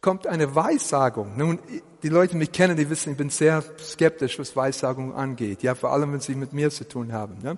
kommt 0.00 0.26
eine 0.26 0.54
Weissagung. 0.54 1.36
Nun, 1.36 1.58
die 2.02 2.08
Leute, 2.08 2.32
die 2.32 2.38
mich 2.38 2.52
kennen, 2.52 2.76
die 2.76 2.88
wissen, 2.88 3.12
ich 3.12 3.18
bin 3.18 3.30
sehr 3.30 3.62
skeptisch, 3.78 4.38
was 4.38 4.56
Weissagung 4.56 5.14
angeht. 5.14 5.62
Ja, 5.62 5.74
vor 5.74 5.92
allem, 5.92 6.12
wenn 6.12 6.20
sie 6.20 6.34
mit 6.34 6.52
mir 6.52 6.70
zu 6.70 6.88
tun 6.88 7.12
haben. 7.12 7.36
Ja. 7.42 7.56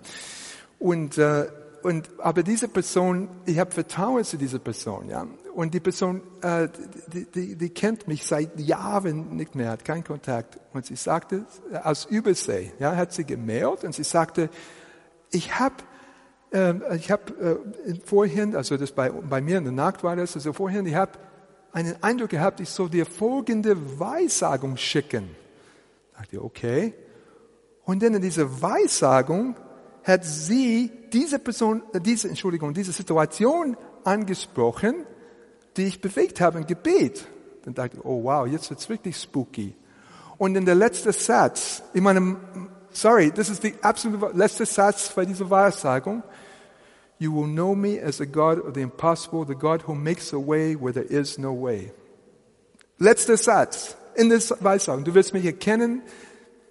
Und, 0.78 1.18
äh, 1.18 1.46
und, 1.82 2.08
aber 2.18 2.42
diese 2.42 2.68
Person, 2.68 3.28
ich 3.44 3.58
habe 3.58 3.70
Vertrauen 3.70 4.24
zu 4.24 4.36
dieser 4.36 4.58
Person. 4.58 5.08
Ja. 5.08 5.26
Und 5.54 5.74
die 5.74 5.80
Person, 5.80 6.22
äh, 6.42 6.68
die, 7.12 7.26
die, 7.26 7.56
die 7.56 7.70
kennt 7.70 8.08
mich 8.08 8.24
seit 8.24 8.58
Jahren 8.58 9.36
nicht 9.36 9.54
mehr, 9.54 9.70
hat 9.70 9.84
keinen 9.84 10.04
Kontakt. 10.04 10.58
Und 10.72 10.86
sie 10.86 10.96
sagte, 10.96 11.44
aus 11.84 12.06
Übersee, 12.06 12.72
ja, 12.78 12.96
hat 12.96 13.12
sie 13.12 13.24
gemeldet 13.24 13.84
und 13.84 13.94
sie 13.94 14.04
sagte, 14.04 14.48
ich 15.30 15.58
habe 15.58 15.76
äh, 16.52 16.96
ich 16.96 17.10
habe 17.10 17.60
äh, 17.86 17.94
vorhin, 18.04 18.56
also 18.56 18.76
das 18.76 18.92
bei, 18.92 19.10
bei 19.10 19.40
mir 19.40 19.58
in 19.58 19.64
der 19.64 19.72
Nacht 19.72 20.02
war 20.02 20.16
das, 20.16 20.34
also 20.34 20.52
vorhin, 20.52 20.86
ich 20.86 20.94
habe 20.94 21.12
einen 21.72 22.02
Eindruck 22.02 22.30
gehabt, 22.30 22.60
ich 22.60 22.68
soll 22.68 22.90
dir 22.90 23.06
folgende 23.06 23.98
Weissagung 23.98 24.76
schicken. 24.76 25.30
Ich 26.12 26.18
dachte, 26.18 26.44
okay. 26.44 26.94
Und 27.84 28.02
dann 28.02 28.14
in 28.14 28.22
dieser 28.22 28.62
Weissagung 28.62 29.56
hat 30.04 30.24
sie 30.24 30.90
diese 31.12 31.38
Person, 31.38 31.82
äh, 31.92 32.00
diese, 32.00 32.28
Entschuldigung, 32.28 32.74
diese 32.74 32.92
Situation 32.92 33.76
angesprochen, 34.04 35.06
die 35.76 35.84
ich 35.84 36.00
bewegt 36.00 36.40
habe 36.40 36.58
im 36.58 36.66
Gebet. 36.66 37.26
Dann 37.64 37.74
dachte 37.74 37.96
ich, 37.96 38.04
oh 38.04 38.24
wow, 38.24 38.46
jetzt 38.46 38.68
wird's 38.70 38.88
wirklich 38.88 39.16
spooky. 39.16 39.74
Und 40.38 40.56
in 40.56 40.64
der 40.64 40.74
letzte 40.74 41.12
Satz, 41.12 41.82
ich 41.94 42.00
meine, 42.00 42.36
sorry, 42.90 43.32
das 43.34 43.48
ist 43.48 43.62
der 43.62 43.72
absolute 43.82 44.36
letzte 44.36 44.66
Satz 44.66 45.12
bei 45.14 45.24
dieser 45.24 45.48
Weissagung. 45.48 46.22
You 47.22 47.30
will 47.30 47.46
know 47.46 47.76
me 47.76 48.00
as 48.00 48.18
the 48.18 48.26
God 48.26 48.58
of 48.58 48.74
the 48.74 48.80
impossible, 48.80 49.44
the 49.44 49.54
God 49.54 49.82
who 49.82 49.94
makes 49.94 50.32
a 50.32 50.40
way 50.40 50.74
where 50.74 50.92
there 50.92 51.04
is 51.04 51.38
no 51.38 51.52
way. 51.52 51.92
Letzter 52.98 53.36
Satz 53.36 53.94
in 54.16 54.28
der 54.28 54.40
Weissagung. 54.58 55.04
Du 55.04 55.14
wirst 55.14 55.32
mich 55.32 55.44
erkennen, 55.44 56.02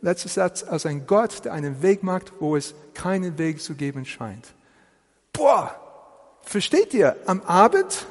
letzter 0.01 0.27
Satz, 0.27 0.63
als 0.63 0.85
ein 0.85 1.07
Gott, 1.07 1.45
der 1.45 1.53
einen 1.53 1.81
Weg 1.81 2.03
macht, 2.03 2.33
wo 2.41 2.57
es 2.57 2.75
keinen 2.93 3.37
Weg 3.37 3.61
zu 3.61 3.75
geben 3.75 4.03
scheint. 4.03 4.53
Boah, 5.31 5.73
versteht 6.41 6.93
ihr? 6.93 7.15
Am 7.27 7.41
Abend 7.43 8.05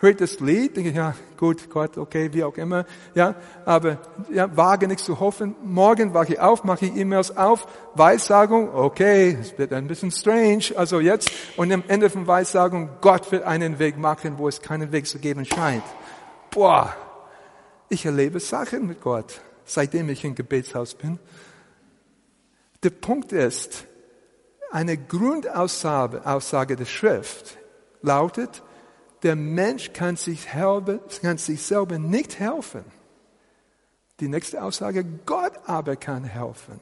hört 0.00 0.20
das 0.20 0.40
Lied, 0.40 0.76
denke 0.76 0.90
ja, 0.90 1.14
gut, 1.36 1.68
Gott, 1.68 1.98
okay, 1.98 2.30
wie 2.32 2.42
auch 2.42 2.56
immer, 2.56 2.86
ja, 3.14 3.34
aber, 3.66 3.98
ja, 4.32 4.56
wage 4.56 4.88
nichts 4.88 5.04
zu 5.04 5.20
hoffen. 5.20 5.54
Morgen 5.62 6.14
wache 6.14 6.32
ich 6.32 6.40
auf, 6.40 6.64
mache 6.64 6.86
ich 6.86 6.96
E-Mails 6.96 7.36
auf, 7.36 7.68
Weissagung, 7.94 8.74
okay, 8.74 9.36
es 9.40 9.56
wird 9.58 9.72
ein 9.74 9.86
bisschen 9.86 10.10
strange, 10.10 10.64
also 10.74 11.00
jetzt, 11.00 11.30
und 11.56 11.70
am 11.70 11.84
Ende 11.86 12.08
von 12.08 12.26
Weissagung, 12.26 12.88
Gott 13.02 13.30
wird 13.30 13.44
einen 13.44 13.78
Weg 13.78 13.98
machen, 13.98 14.38
wo 14.38 14.48
es 14.48 14.62
keinen 14.62 14.90
Weg 14.90 15.06
zu 15.06 15.18
geben 15.18 15.44
scheint. 15.44 15.84
Boah, 16.50 16.94
ich 17.90 18.06
erlebe 18.06 18.40
Sachen 18.40 18.86
mit 18.86 19.02
Gott, 19.02 19.42
seitdem 19.66 20.08
ich 20.08 20.24
im 20.24 20.34
Gebetshaus 20.34 20.94
bin. 20.94 21.18
Der 22.82 22.90
Punkt 22.90 23.32
ist, 23.32 23.84
eine 24.70 24.96
Grundaussage 24.96 26.24
Aussage 26.24 26.76
der 26.76 26.86
Schrift 26.86 27.58
lautet, 28.02 28.62
der 29.22 29.36
Mensch 29.36 29.92
kann 29.92 30.16
sich, 30.16 30.48
helfen, 30.48 31.00
kann 31.22 31.38
sich 31.38 31.62
selber 31.62 31.98
nicht 31.98 32.38
helfen. 32.38 32.84
Die 34.20 34.28
nächste 34.28 34.62
Aussage, 34.62 35.04
Gott 35.26 35.52
aber 35.66 35.96
kann 35.96 36.24
helfen. 36.24 36.80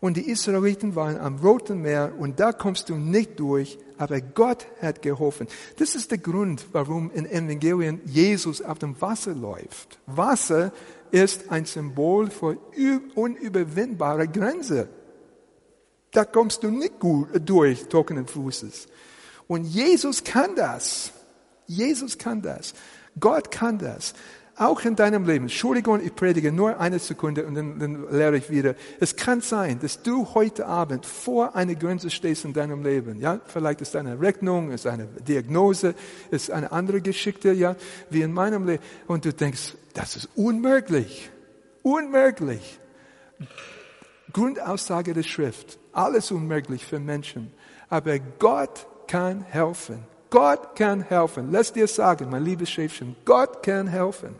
Und 0.00 0.16
die 0.16 0.30
Israeliten 0.30 0.94
waren 0.94 1.18
am 1.18 1.36
Roten 1.36 1.82
Meer 1.82 2.14
und 2.18 2.40
da 2.40 2.52
kommst 2.52 2.88
du 2.88 2.96
nicht 2.96 3.38
durch, 3.38 3.78
aber 3.98 4.22
Gott 4.22 4.66
hat 4.80 5.02
geholfen. 5.02 5.46
Das 5.76 5.94
ist 5.94 6.10
der 6.10 6.18
Grund, 6.18 6.66
warum 6.72 7.10
in 7.10 7.26
Evangelien 7.26 8.00
Jesus 8.06 8.62
auf 8.62 8.78
dem 8.78 8.98
Wasser 9.00 9.34
läuft. 9.34 9.98
Wasser 10.06 10.72
ist 11.10 11.50
ein 11.50 11.66
Symbol 11.66 12.30
für 12.30 12.56
unüberwindbare 13.14 14.26
Grenze. 14.28 14.88
Da 16.12 16.24
kommst 16.24 16.62
du 16.62 16.70
nicht 16.70 16.98
gut 16.98 17.28
durch, 17.44 17.86
trockenen 17.88 18.26
Fußes. 18.26 18.88
Und 19.48 19.64
Jesus 19.64 20.24
kann 20.24 20.56
das. 20.56 21.12
Jesus 21.70 22.18
kann 22.18 22.42
das. 22.42 22.74
Gott 23.18 23.50
kann 23.52 23.78
das. 23.78 24.14
Auch 24.56 24.82
in 24.82 24.96
deinem 24.96 25.24
Leben. 25.24 25.44
Entschuldigung, 25.44 26.04
ich 26.04 26.14
predige 26.14 26.52
nur 26.52 26.78
eine 26.80 26.98
Sekunde 26.98 27.46
und 27.46 27.54
dann, 27.54 27.78
dann 27.78 28.10
lehre 28.10 28.36
ich 28.36 28.50
wieder. 28.50 28.74
Es 28.98 29.16
kann 29.16 29.40
sein, 29.40 29.78
dass 29.78 30.02
du 30.02 30.34
heute 30.34 30.66
Abend 30.66 31.06
vor 31.06 31.54
einer 31.54 31.76
Grenze 31.76 32.10
stehst 32.10 32.44
in 32.44 32.52
deinem 32.52 32.82
Leben. 32.82 33.20
Ja, 33.20 33.40
vielleicht 33.46 33.80
ist 33.80 33.96
eine 33.96 34.20
Rechnung, 34.20 34.72
ist 34.72 34.86
eine 34.86 35.06
Diagnose, 35.06 35.94
ist 36.30 36.50
eine 36.50 36.72
andere 36.72 37.00
Geschichte, 37.00 37.52
ja, 37.52 37.76
wie 38.10 38.22
in 38.22 38.32
meinem 38.32 38.66
Leben. 38.66 38.82
Und 39.06 39.24
du 39.24 39.32
denkst, 39.32 39.76
das 39.94 40.16
ist 40.16 40.28
unmöglich. 40.34 41.30
Unmöglich. 41.82 42.80
Grundaussage 44.32 45.14
der 45.14 45.22
Schrift. 45.22 45.78
Alles 45.92 46.32
unmöglich 46.32 46.84
für 46.84 46.98
Menschen. 46.98 47.52
Aber 47.88 48.18
Gott 48.18 48.86
kann 49.06 49.42
helfen. 49.42 50.04
Gott 50.30 50.76
kann 50.76 51.02
helfen. 51.02 51.50
Lass 51.50 51.72
dir 51.72 51.86
sagen, 51.86 52.30
mein 52.30 52.44
liebes 52.44 52.70
Schäfchen, 52.70 53.16
Gott 53.24 53.62
kann 53.62 53.88
helfen. 53.88 54.36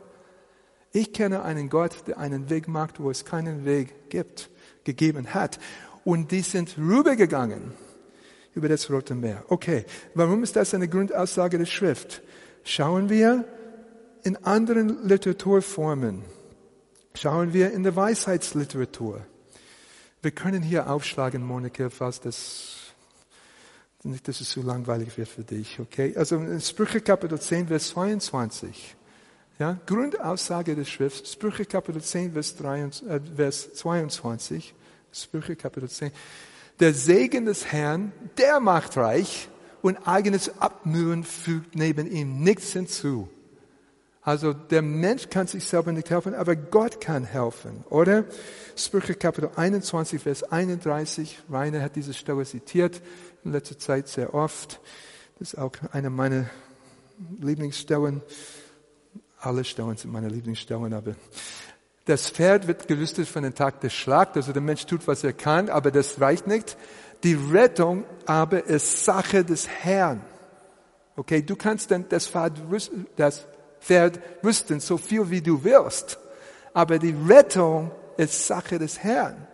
Ich 0.93 1.13
kenne 1.13 1.43
einen 1.43 1.69
Gott, 1.69 2.07
der 2.07 2.19
einen 2.19 2.51
Weg 2.51 2.67
macht, 2.67 3.01
wo 3.01 3.11
es 3.11 3.25
keinen 3.25 3.65
Weg 3.65 4.11
gibt, 4.11 4.51
gegeben 4.85 5.35
hat. 5.35 5.59
Und 6.05 6.33
die 6.33 6.41
sind 6.41 6.77
rübergegangen 6.79 7.73
über 8.55 8.69
das 8.69 8.91
Rote 8.91 9.15
Meer. 9.15 9.45
Okay, 9.49 9.85
warum 10.15 10.43
ist 10.43 10.57
das 10.57 10.75
eine 10.75 10.89
Grundaussage 10.89 11.59
der 11.59 11.67
Schrift? 11.67 12.23
Schauen 12.65 13.09
wir 13.09 13.45
in 14.25 14.37
anderen 14.45 15.07
Literaturformen. 15.07 16.25
Schauen 17.15 17.53
wir 17.53 17.73
in 17.73 17.83
der 17.83 17.95
Weisheitsliteratur. 17.97 19.25
Wir 20.23 20.31
können 20.31 20.63
hier 20.63 20.91
aufschlagen, 20.91 21.43
Monika, 21.43 21.89
falls 21.89 22.21
das 22.21 22.80
nicht, 24.05 24.27
dass 24.29 24.41
es 24.41 24.51
zu 24.51 24.63
langweilig 24.63 25.17
wird 25.19 25.29
für 25.29 25.45
dich, 25.45 25.79
okay? 25.79 26.15
Also 26.17 26.37
in 26.37 26.61
Sprüche 26.61 27.01
Kapitel 27.01 27.39
10, 27.39 27.69
Vers 27.69 27.89
22. 27.89 28.97
Ja, 29.59 29.79
Grundaussage 29.85 30.75
der 30.75 30.87
Schrift, 30.87 31.29
Sprüche 31.29 31.67
Kapitel 31.67 32.01
10, 32.01 32.33
Vers, 32.33 32.57
23, 32.57 33.09
äh, 33.09 33.21
Vers 33.37 33.75
22. 33.75 34.75
Sprüche 35.13 35.55
Kapitel 35.55 35.89
10. 35.89 36.13
Der 36.79 36.95
Segen 36.95 37.45
des 37.45 37.67
Herrn, 37.71 38.13
der 38.39 38.59
macht 38.59 38.97
reich 38.97 39.49
und 39.83 39.99
eigenes 40.09 40.59
Abmühen 40.61 41.25
fügt 41.25 41.75
neben 41.75 42.11
ihm 42.11 42.43
nichts 42.43 42.73
hinzu. 42.73 43.29
Also 44.31 44.53
der 44.53 44.81
Mensch 44.81 45.29
kann 45.29 45.49
sich 45.49 45.65
selber 45.65 45.91
nicht 45.91 46.09
helfen, 46.09 46.37
aber 46.37 46.55
Gott 46.55 47.01
kann 47.01 47.25
helfen, 47.25 47.85
oder? 47.91 48.27
Sprüche 48.77 49.17
Kapitel 49.17 49.51
21, 49.57 50.23
Vers 50.23 50.45
31. 50.45 51.41
Rainer 51.51 51.83
hat 51.83 51.97
diese 51.97 52.15
Stelle 52.15 52.45
zitiert 52.45 53.03
in 53.43 53.51
letzter 53.51 53.77
Zeit 53.77 54.07
sehr 54.07 54.33
oft. 54.33 54.79
Das 55.41 55.55
ist 55.55 55.59
auch 55.59 55.73
eine 55.91 56.11
meiner 56.11 56.49
Lieblingsstellen. 57.41 58.23
Alle 59.41 59.65
Stellen 59.65 59.97
sind 59.97 60.13
meine 60.13 60.29
Lieblingsstellen, 60.29 60.95
aber 60.95 61.17
das 62.05 62.31
Pferd 62.31 62.69
wird 62.69 62.87
gelüstet 62.87 63.27
von 63.27 63.43
dem 63.43 63.57
Tag 63.57 63.81
des 63.81 63.93
Schlags, 63.95 64.37
also 64.37 64.53
der 64.53 64.63
Mensch 64.63 64.87
tut, 64.87 65.09
was 65.09 65.25
er 65.25 65.33
kann, 65.33 65.69
aber 65.69 65.91
das 65.91 66.21
reicht 66.21 66.47
nicht. 66.47 66.77
Die 67.25 67.35
Rettung 67.35 68.05
aber 68.27 68.65
ist 68.65 69.05
Sache 69.05 69.45
des 69.45 69.67
Herrn. 69.67 70.21
Okay, 71.17 71.43
du 71.43 71.57
kannst 71.57 71.91
dann 71.91 72.09
das 72.09 72.29
Pferd, 72.29 72.53
das 73.17 73.45
Rüsten, 74.45 74.81
so 74.81 74.97
viel 74.97 75.31
wie 75.31 75.41
du 75.41 75.63
willst. 75.65 76.19
Aber 76.73 76.99
die 76.99 77.15
Rettung 77.29 77.91
ist 78.17 78.47
Sache 78.47 78.79
des 78.79 78.99
Herrn. 79.03 79.47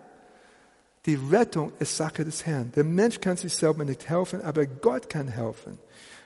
Die 1.06 1.14
Rettung 1.14 1.72
ist 1.78 1.96
Sache 1.96 2.24
des 2.24 2.44
Herrn. 2.44 2.72
Der 2.74 2.84
Mensch 2.84 3.20
kann 3.20 3.36
sich 3.36 3.54
selber 3.54 3.84
nicht 3.84 4.08
helfen, 4.08 4.42
aber 4.42 4.66
Gott 4.66 5.08
kann 5.08 5.28
helfen. 5.28 5.78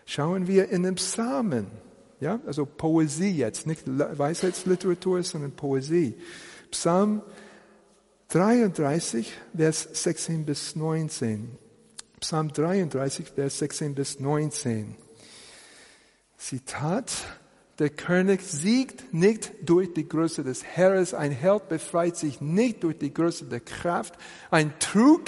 Schauen 0.06 0.46
wir 0.46 0.70
in 0.70 0.82
den 0.82 0.94
Psalmen. 0.94 1.66
Ja, 2.18 2.40
also 2.46 2.66
Poesie 2.66 3.30
jetzt, 3.30 3.66
nicht 3.66 3.82
Weisheitsliteratur, 3.86 5.22
sondern 5.22 5.52
Poesie. 5.52 6.14
Psalm 6.70 7.22
33, 8.28 9.32
Vers 9.56 9.88
16 9.92 10.44
bis 10.44 10.76
19. 10.76 11.56
Psalm 12.20 12.52
33, 12.52 13.28
Vers 13.28 13.58
16 13.58 13.94
bis 13.94 14.20
19. 14.20 14.96
Zitat, 16.36 17.12
der 17.80 17.88
König 17.88 18.42
siegt 18.42 19.14
nicht 19.14 19.52
durch 19.62 19.94
die 19.94 20.06
Größe 20.06 20.44
des 20.44 20.62
Heeres. 20.76 21.14
Ein 21.14 21.32
Held 21.32 21.70
befreit 21.70 22.14
sich 22.14 22.42
nicht 22.42 22.84
durch 22.84 22.98
die 22.98 23.12
Größe 23.12 23.46
der 23.46 23.60
Kraft. 23.60 24.14
Ein 24.50 24.78
Trug 24.78 25.22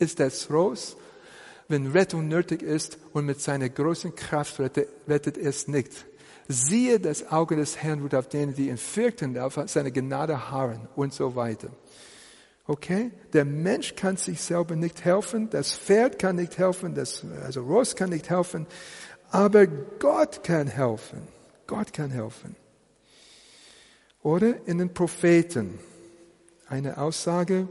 ist 0.00 0.18
das 0.18 0.50
Ross, 0.50 0.96
wenn 1.68 1.92
Rettung 1.92 2.26
nötig 2.26 2.62
ist 2.62 2.98
und 3.12 3.26
mit 3.26 3.40
seiner 3.40 3.68
großen 3.68 4.14
Kraft 4.16 4.58
rettet, 4.58 4.88
rettet 5.06 5.38
es 5.38 5.68
nicht. 5.68 6.04
Siehe, 6.48 6.98
das 6.98 7.30
Auge 7.30 7.54
des 7.54 7.76
Herrn 7.76 8.02
ruht 8.02 8.16
auf 8.16 8.28
denen, 8.28 8.54
die 8.54 8.68
ihn 8.68 8.76
fürchten, 8.76 9.38
auf 9.38 9.58
seine 9.66 9.92
Gnade 9.92 10.50
harren 10.50 10.88
und 10.96 11.14
so 11.14 11.36
weiter. 11.36 11.68
Okay? 12.66 13.12
Der 13.32 13.44
Mensch 13.44 13.94
kann 13.94 14.16
sich 14.16 14.40
selber 14.40 14.74
nicht 14.74 15.04
helfen, 15.04 15.48
das 15.48 15.72
Pferd 15.72 16.18
kann 16.18 16.36
nicht 16.36 16.58
helfen, 16.58 16.96
das, 16.96 17.24
also 17.44 17.62
Ross 17.62 17.94
kann 17.94 18.10
nicht 18.10 18.30
helfen, 18.30 18.66
aber 19.30 19.68
Gott 19.68 20.42
kann 20.42 20.66
helfen. 20.66 21.28
Gott 21.72 21.90
kann 21.94 22.10
helfen. 22.10 22.54
Oder 24.22 24.66
in 24.66 24.76
den 24.76 24.92
Propheten. 24.92 25.78
Eine 26.68 26.98
Aussage, 26.98 27.66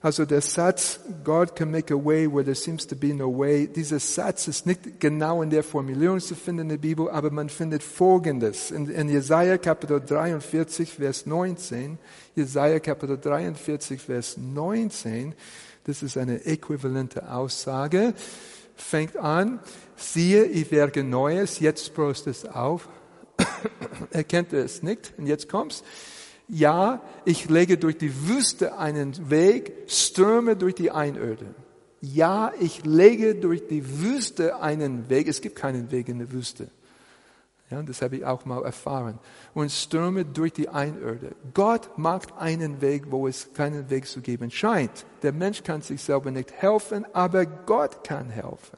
also 0.00 0.24
der 0.24 0.40
Satz, 0.42 1.00
God 1.24 1.56
can 1.56 1.72
make 1.72 1.92
a 1.92 1.96
way 1.96 2.28
where 2.32 2.44
there 2.44 2.54
seems 2.54 2.86
to 2.86 2.94
be 2.94 3.12
no 3.12 3.36
way, 3.36 3.66
dieser 3.66 3.98
Satz 3.98 4.46
ist 4.46 4.64
nicht 4.64 5.00
genau 5.00 5.42
in 5.42 5.50
der 5.50 5.64
Formulierung 5.64 6.20
zu 6.20 6.36
finden 6.36 6.62
in 6.62 6.68
der 6.68 6.76
Bibel, 6.76 7.10
aber 7.10 7.32
man 7.32 7.48
findet 7.48 7.82
Folgendes. 7.82 8.70
In, 8.70 8.88
in 8.88 9.08
Jesaja 9.08 9.58
Kapitel 9.58 10.00
43, 10.00 10.92
Vers 10.92 11.26
19, 11.26 11.98
Jesaja 12.36 12.78
Kapitel 12.78 13.18
43, 13.18 14.00
Vers 14.00 14.36
19, 14.36 15.34
das 15.82 16.04
ist 16.04 16.16
eine 16.16 16.44
äquivalente 16.44 17.28
Aussage, 17.28 18.14
fängt 18.76 19.16
an, 19.16 19.58
siehe, 19.96 20.44
ich 20.44 20.70
werde 20.70 21.02
Neues, 21.02 21.58
jetzt 21.58 21.92
brust 21.92 22.28
es 22.28 22.44
auf, 22.44 22.88
Erkennt 24.10 24.52
er 24.52 24.64
es 24.64 24.82
nicht? 24.82 25.12
Und 25.16 25.26
jetzt 25.26 25.48
kommt's. 25.48 25.82
Ja, 26.48 27.00
ich 27.24 27.48
lege 27.48 27.78
durch 27.78 27.96
die 27.96 28.28
Wüste 28.28 28.76
einen 28.78 29.30
Weg, 29.30 29.72
stürme 29.86 30.56
durch 30.56 30.74
die 30.74 30.90
Einöde. 30.90 31.54
Ja, 32.00 32.52
ich 32.58 32.84
lege 32.84 33.36
durch 33.36 33.66
die 33.68 34.00
Wüste 34.00 34.60
einen 34.60 35.08
Weg. 35.08 35.28
Es 35.28 35.40
gibt 35.40 35.56
keinen 35.56 35.90
Weg 35.92 36.08
in 36.08 36.18
der 36.18 36.32
Wüste. 36.32 36.68
Ja, 37.70 37.80
das 37.82 38.02
habe 38.02 38.16
ich 38.16 38.24
auch 38.26 38.44
mal 38.44 38.62
erfahren. 38.64 39.18
Und 39.54 39.70
stürme 39.70 40.26
durch 40.26 40.52
die 40.52 40.68
Einöde. 40.68 41.30
Gott 41.54 41.96
macht 41.96 42.36
einen 42.36 42.82
Weg, 42.82 43.04
wo 43.10 43.28
es 43.28 43.54
keinen 43.54 43.88
Weg 43.88 44.06
zu 44.06 44.20
geben 44.20 44.50
scheint. 44.50 45.06
Der 45.22 45.32
Mensch 45.32 45.62
kann 45.62 45.80
sich 45.80 46.02
selber 46.02 46.30
nicht 46.32 46.52
helfen, 46.52 47.06
aber 47.14 47.46
Gott 47.46 48.04
kann 48.04 48.28
helfen 48.28 48.76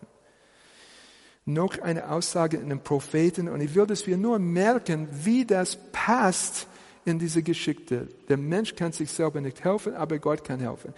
noch 1.46 1.78
eine 1.80 2.10
Aussage 2.10 2.56
in 2.56 2.70
den 2.70 2.80
Propheten 2.80 3.48
und 3.48 3.60
ich 3.60 3.74
will, 3.74 3.86
dass 3.86 4.06
wir 4.06 4.16
nur 4.16 4.38
merken, 4.38 5.08
wie 5.12 5.44
das 5.44 5.76
passt 5.92 6.66
in 7.04 7.18
diese 7.18 7.42
Geschichte. 7.42 8.08
Der 8.28 8.38
Mensch 8.38 8.74
kann 8.74 8.92
sich 8.92 9.10
selber 9.10 9.40
nicht 9.40 9.62
helfen, 9.62 9.94
aber 9.94 10.18
Gott 10.18 10.42
kann 10.42 10.60
helfen. 10.60 10.94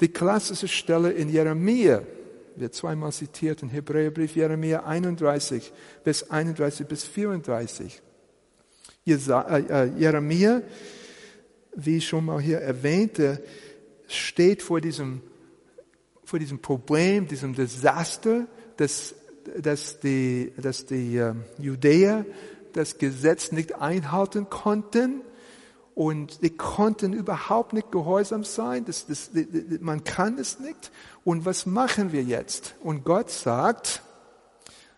Die 0.00 0.08
klassische 0.08 0.68
Stelle 0.68 1.12
in 1.12 1.28
Jeremia 1.28 2.02
wird 2.56 2.74
zweimal 2.74 3.12
zitiert 3.12 3.62
in 3.62 3.68
Hebräerbrief 3.68 4.34
Jeremia 4.34 4.84
31 4.84 5.72
bis 6.04 6.30
31 6.30 6.86
bis 6.86 7.04
34. 7.04 8.02
Äh, 9.06 9.12
äh, 9.12 9.90
Jeremia, 9.98 10.62
wie 11.76 11.98
ich 11.98 12.08
schon 12.08 12.24
mal 12.24 12.40
hier 12.40 12.58
erwähnte, 12.58 13.42
steht 14.08 14.62
vor 14.62 14.80
diesem, 14.80 15.20
vor 16.24 16.38
diesem 16.38 16.58
Problem, 16.58 17.28
diesem 17.28 17.54
Desaster, 17.54 18.46
das 18.76 19.14
dass 19.58 20.00
die, 20.00 20.52
dass 20.56 20.86
die 20.86 21.16
äh, 21.16 21.34
Judäer 21.58 22.24
das 22.72 22.98
Gesetz 22.98 23.52
nicht 23.52 23.74
einhalten 23.76 24.48
konnten 24.50 25.22
und 25.94 26.42
die 26.42 26.50
konnten 26.50 27.14
überhaupt 27.14 27.72
nicht 27.72 27.90
gehorsam 27.90 28.44
sein. 28.44 28.84
Das, 28.84 29.06
das, 29.06 29.30
man 29.80 30.04
kann 30.04 30.38
es 30.38 30.60
nicht. 30.60 30.90
Und 31.24 31.46
was 31.46 31.64
machen 31.64 32.12
wir 32.12 32.22
jetzt? 32.22 32.74
Und 32.82 33.04
Gott 33.04 33.30
sagt, 33.30 34.02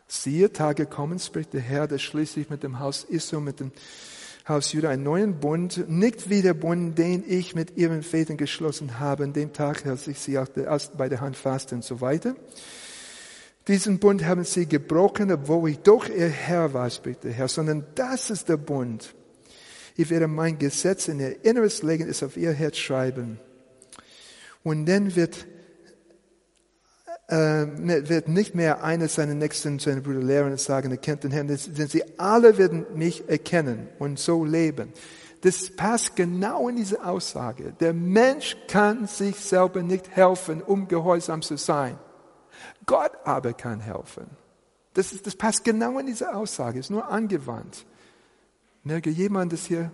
siehe, 0.08 0.52
Tage 0.52 0.86
kommen, 0.86 1.20
spricht 1.20 1.52
der 1.52 1.60
Herr, 1.60 1.86
der 1.86 1.98
schließlich 1.98 2.50
mit 2.50 2.64
dem 2.64 2.80
Haus 2.80 3.04
Israel, 3.04 3.42
mit 3.42 3.60
dem 3.60 3.70
Haus 4.48 4.72
Judah 4.72 4.88
einen 4.88 5.02
neuen 5.02 5.38
Bund, 5.40 5.88
nicht 5.88 6.30
wie 6.30 6.42
der 6.42 6.54
Bund, 6.54 6.98
den 6.98 7.22
ich 7.26 7.54
mit 7.54 7.76
ihren 7.76 8.02
Vätern 8.02 8.38
geschlossen 8.38 8.98
habe, 8.98 9.24
an 9.24 9.34
dem 9.34 9.52
Tag, 9.52 9.86
als 9.86 10.08
ich 10.08 10.18
sie 10.18 10.40
bei 10.96 11.08
der 11.08 11.20
Hand 11.20 11.36
fasste 11.36 11.74
und 11.74 11.84
so 11.84 12.00
weiter. 12.00 12.34
Diesen 13.68 13.98
Bund 13.98 14.24
haben 14.24 14.44
sie 14.44 14.66
gebrochen, 14.66 15.30
obwohl 15.30 15.68
ich 15.68 15.78
doch 15.80 16.08
ihr 16.08 16.28
Herr 16.28 16.72
war, 16.72 16.88
spricht 16.88 17.24
der 17.24 17.32
Herr, 17.32 17.48
sondern 17.48 17.84
das 17.94 18.30
ist 18.30 18.48
der 18.48 18.56
Bund. 18.56 19.14
Ich 19.94 20.08
werde 20.08 20.26
mein 20.26 20.58
Gesetz 20.58 21.06
in 21.08 21.20
ihr 21.20 21.44
Inneres 21.44 21.82
legen, 21.82 22.08
es 22.08 22.22
auf 22.22 22.38
ihr 22.38 22.52
Herz 22.52 22.78
schreiben. 22.78 23.38
Und 24.62 24.86
dann 24.86 25.14
wird, 25.14 25.46
äh, 27.28 27.66
wird 28.08 28.28
nicht 28.28 28.54
mehr 28.54 28.82
einer 28.82 29.08
seiner 29.08 29.34
Nächsten, 29.34 29.78
seine 29.78 30.00
Brüder 30.00 30.22
lehren 30.22 30.52
und 30.52 30.60
sagen, 30.60 30.90
er 30.90 30.96
kennt 30.96 31.24
den 31.24 31.32
Herrn, 31.32 31.48
denn 31.48 31.88
sie 31.88 32.18
alle 32.18 32.56
werden 32.56 32.86
mich 32.94 33.28
erkennen 33.28 33.88
und 33.98 34.18
so 34.18 34.46
leben. 34.46 34.94
Das 35.42 35.68
passt 35.76 36.16
genau 36.16 36.70
in 36.70 36.76
diese 36.76 37.04
Aussage. 37.04 37.74
Der 37.78 37.92
Mensch 37.92 38.56
kann 38.66 39.06
sich 39.06 39.36
selber 39.36 39.82
nicht 39.82 40.16
helfen, 40.16 40.62
um 40.62 40.88
gehorsam 40.88 41.42
zu 41.42 41.58
sein. 41.58 41.98
Gott 42.86 43.12
aber 43.24 43.52
kann 43.52 43.80
helfen. 43.80 44.26
Das, 44.94 45.12
ist, 45.12 45.26
das 45.26 45.36
passt 45.36 45.64
genau 45.64 45.98
in 45.98 46.06
diese 46.06 46.34
Aussage, 46.34 46.78
ist 46.78 46.90
nur 46.90 47.08
angewandt. 47.08 47.84
Merke 48.84 49.10
jemand 49.10 49.52
das 49.52 49.66
hier, 49.66 49.90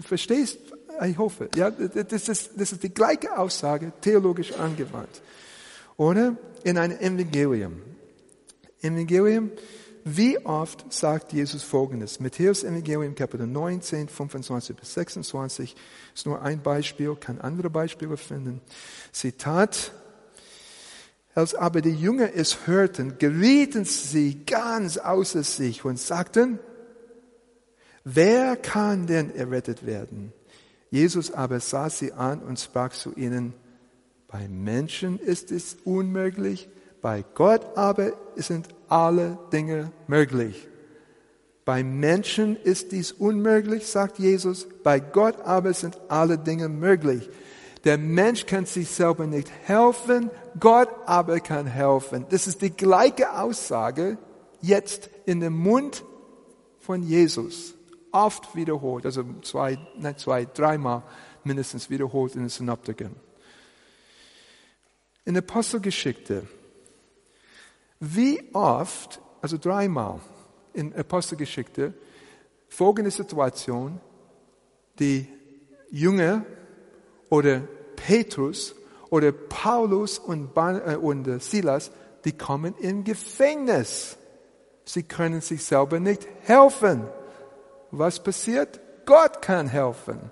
verstehst? 0.00 0.58
Ich 1.04 1.18
hoffe. 1.18 1.48
Ja, 1.54 1.70
das 1.70 2.28
ist, 2.28 2.52
das 2.56 2.72
ist 2.72 2.82
die 2.82 2.92
gleiche 2.92 3.36
Aussage, 3.36 3.92
theologisch 4.00 4.52
angewandt. 4.52 5.22
Oder 5.96 6.36
in 6.64 6.78
einem 6.78 6.98
Evangelium. 6.98 7.82
Evangelium, 8.80 9.50
wie 10.04 10.38
oft 10.38 10.92
sagt 10.92 11.32
Jesus 11.32 11.62
Folgendes? 11.62 12.20
Matthäus 12.20 12.64
Evangelium, 12.64 13.14
Kapitel 13.14 13.46
19, 13.46 14.08
25 14.08 14.76
bis 14.76 14.94
26, 14.94 15.76
ist 16.14 16.26
nur 16.26 16.40
ein 16.40 16.62
Beispiel, 16.62 17.16
kann 17.16 17.40
andere 17.40 17.70
Beispiele 17.70 18.16
finden. 18.16 18.60
Zitat, 19.12 19.92
als 21.38 21.54
aber 21.54 21.80
die 21.80 21.94
Jünger 21.94 22.30
es 22.34 22.66
hörten, 22.66 23.16
gerieten 23.16 23.84
sie 23.84 24.44
ganz 24.44 24.98
außer 24.98 25.44
sich 25.44 25.84
und 25.84 25.96
sagten, 25.96 26.58
wer 28.02 28.56
kann 28.56 29.06
denn 29.06 29.32
errettet 29.32 29.86
werden? 29.86 30.32
Jesus 30.90 31.30
aber 31.30 31.60
sah 31.60 31.90
sie 31.90 32.12
an 32.12 32.40
und 32.40 32.58
sprach 32.58 32.92
zu 32.92 33.14
ihnen, 33.14 33.54
bei 34.26 34.48
Menschen 34.48 35.20
ist 35.20 35.52
es 35.52 35.76
unmöglich, 35.84 36.68
bei 37.02 37.24
Gott 37.34 37.76
aber 37.76 38.14
sind 38.34 38.66
alle 38.88 39.38
Dinge 39.52 39.92
möglich. 40.08 40.66
Bei 41.64 41.84
Menschen 41.84 42.56
ist 42.56 42.90
dies 42.90 43.12
unmöglich, 43.12 43.86
sagt 43.86 44.18
Jesus, 44.18 44.66
bei 44.82 44.98
Gott 44.98 45.40
aber 45.44 45.72
sind 45.72 46.00
alle 46.08 46.36
Dinge 46.36 46.68
möglich. 46.68 47.30
Der 47.88 47.96
Mensch 47.96 48.44
kann 48.44 48.66
sich 48.66 48.90
selber 48.90 49.26
nicht 49.26 49.50
helfen, 49.64 50.30
Gott 50.60 50.90
aber 51.06 51.40
kann 51.40 51.66
helfen. 51.66 52.26
Das 52.28 52.46
ist 52.46 52.60
die 52.60 52.68
gleiche 52.68 53.32
Aussage 53.40 54.18
jetzt 54.60 55.08
in 55.24 55.40
dem 55.40 55.56
Mund 55.56 56.04
von 56.80 57.02
Jesus. 57.02 57.72
oft 58.12 58.54
wiederholt, 58.54 59.06
also 59.06 59.24
zwei, 59.40 59.78
nein, 59.96 60.18
zwei, 60.18 60.44
dreimal 60.44 61.02
mindestens 61.44 61.88
wiederholt 61.88 62.34
in 62.34 62.40
den 62.40 62.50
Synoptikern. 62.50 63.16
In 65.24 65.32
der 65.32 65.42
Apostelgeschichte, 65.42 66.46
wie 68.00 68.54
oft, 68.54 69.18
also 69.40 69.56
dreimal 69.56 70.20
in 70.74 70.94
Apostelgeschichte, 70.94 71.94
folgende 72.68 73.10
Situation, 73.10 73.98
die 74.98 75.26
Jünger 75.90 76.44
oder 77.30 77.62
Petrus 78.06 78.74
oder 79.10 79.32
Paulus 79.32 80.18
und, 80.18 80.56
äh, 80.56 80.96
und 80.96 81.42
Silas, 81.42 81.90
die 82.24 82.32
kommen 82.32 82.74
in 82.78 83.04
Gefängnis. 83.04 84.16
Sie 84.84 85.02
können 85.02 85.40
sich 85.40 85.64
selber 85.64 86.00
nicht 86.00 86.26
helfen. 86.42 87.06
Was 87.90 88.22
passiert? 88.22 88.80
Gott 89.06 89.42
kann 89.42 89.68
helfen. 89.68 90.30